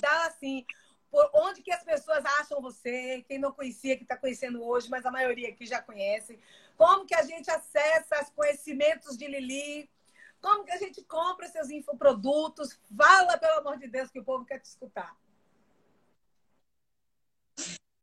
[0.00, 0.64] dá assim,
[1.10, 5.06] por onde que as pessoas acham você, quem não conhecia, que está conhecendo hoje, mas
[5.06, 6.38] a maioria aqui já conhece.
[6.76, 9.90] Como que a gente acessa os conhecimentos de Lili?
[10.40, 12.78] Como que a gente compra seus infoprodutos?
[12.96, 15.16] Fala, pelo amor de Deus, que o povo quer te escutar.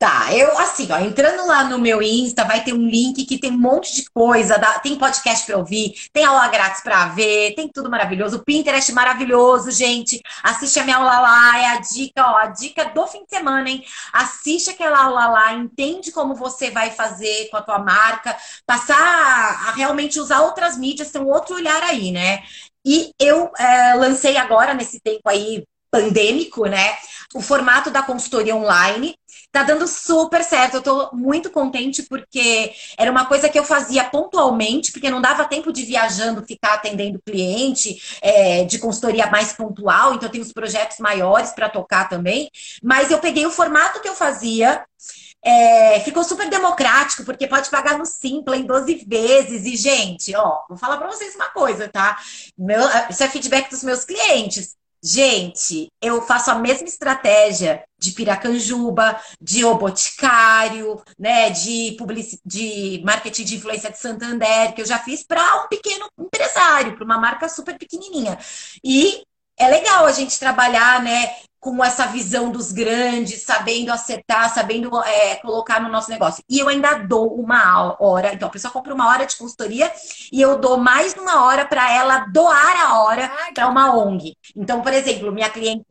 [0.04, 3.50] Tá, eu assim, ó, entrando lá no meu Insta, vai ter um link que tem
[3.50, 7.70] um monte de coisa, dá- tem podcast pra ouvir, tem aula grátis pra ver, tem
[7.72, 10.20] tudo maravilhoso, o Pinterest maravilhoso, gente.
[10.42, 13.66] Assiste a minha aula lá, é a dica, ó, a dica do fim de semana,
[13.70, 13.82] hein?
[14.12, 18.36] Assiste aquela aula lá, entende como você vai fazer com a tua marca,
[18.66, 22.42] passar a realmente usar outras mídias, ter um outro olhar aí, né?
[22.84, 26.96] E eu é, lancei agora, nesse tempo aí pandêmico, né?
[27.32, 29.14] O formato da consultoria online.
[29.54, 30.78] Tá dando super certo.
[30.78, 35.44] Eu tô muito contente porque era uma coisa que eu fazia pontualmente, porque não dava
[35.44, 40.14] tempo de viajando, ficar atendendo cliente, é, de consultoria mais pontual.
[40.14, 42.50] Então, tenho os projetos maiores para tocar também.
[42.82, 44.84] Mas eu peguei o formato que eu fazia.
[45.44, 49.66] é, ficou super democrático, porque pode pagar no Simpla em 12 vezes.
[49.66, 52.18] E, gente, ó, vou falar para vocês uma coisa, tá?
[52.58, 52.80] Meu,
[53.10, 54.76] isso é feedback dos meus clientes.
[55.06, 61.94] Gente, eu faço a mesma estratégia de Piracanjuba, de O Boticário, né, de,
[62.42, 67.04] de marketing de influência de Santander, que eu já fiz para um pequeno empresário, para
[67.04, 68.38] uma marca super pequenininha.
[68.82, 69.22] E
[69.58, 75.36] é legal a gente trabalhar, né, com essa visão dos grandes, sabendo acertar, sabendo é,
[75.36, 76.44] colocar no nosso negócio.
[76.46, 78.34] E eu ainda dou uma hora.
[78.34, 79.90] Então, a pessoa compra uma hora de consultoria
[80.30, 84.36] e eu dou mais uma hora para ela doar a hora para uma ONG.
[84.54, 85.86] Então, por exemplo, minha cliente.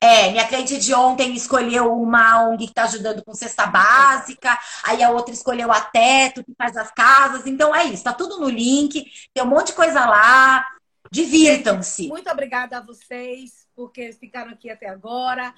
[0.00, 5.02] É, minha cliente de ontem escolheu uma ONG que está ajudando com cesta básica, aí
[5.02, 7.46] a outra escolheu a Teto, que faz as casas.
[7.46, 9.04] Então é isso, tá tudo no link,
[9.34, 10.64] tem um monte de coisa lá.
[11.10, 12.06] Divirtam-se.
[12.06, 15.54] Muito obrigada a vocês, porque ficaram aqui até agora.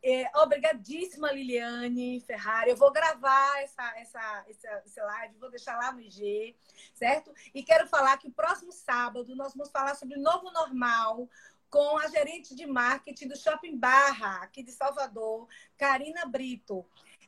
[0.00, 2.70] É, obrigadíssima, Liliane Ferrari.
[2.70, 6.54] Eu vou gravar essa, essa, essa, essa live, vou deixar lá no IG,
[6.94, 7.34] certo?
[7.52, 11.28] E quero falar que o próximo sábado nós vamos falar sobre o novo normal
[11.68, 16.86] com a gerente de marketing do Shopping Barra, aqui de Salvador, Karina Brito.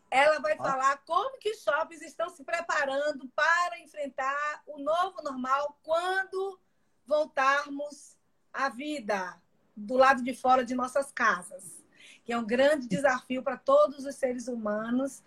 [0.09, 5.77] Ela vai falar como que os shoppings estão se preparando para enfrentar o novo normal
[5.83, 6.61] quando
[7.05, 8.17] voltarmos
[8.53, 9.43] à vida
[9.77, 11.85] do lado de fora de nossas casas,
[12.25, 15.23] que é um grande desafio para todos os seres humanos,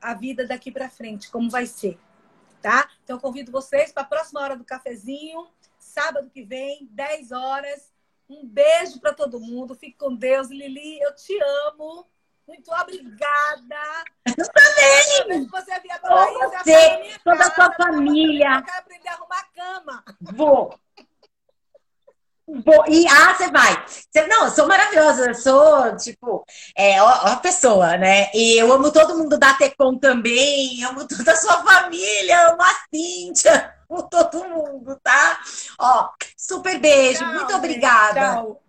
[0.00, 1.98] a vida daqui para frente, como vai ser,
[2.62, 2.88] tá?
[3.02, 5.48] Então, convido vocês para a próxima hora do cafezinho,
[5.78, 7.92] sábado que vem, 10 horas.
[8.28, 10.48] Um beijo para todo mundo, fique com Deus.
[10.48, 11.32] Lili, eu te
[11.68, 12.06] amo.
[12.46, 14.04] Muito obrigada.
[14.26, 15.46] Eu também!
[15.48, 18.58] Você vier para Bahia, você, toda a sua família.
[18.58, 20.04] Eu quero aprender a arrumar a cama.
[20.20, 20.80] Vou.
[22.88, 23.84] E, ah, você vai.
[23.86, 25.26] Você, não, eu sou maravilhosa.
[25.26, 26.44] Eu sou, tipo,
[26.76, 28.30] é, ó, ó a pessoa, né?
[28.32, 30.84] E eu amo todo mundo da Tecom também.
[30.84, 32.48] Amo toda a sua família.
[32.50, 33.74] Amo a Cíntia.
[33.90, 35.38] Amo todo mundo, tá?
[35.78, 37.20] Ó, super beijo.
[37.20, 37.58] Tchau, Muito gente.
[37.58, 38.20] obrigada.
[38.34, 38.65] Tchau.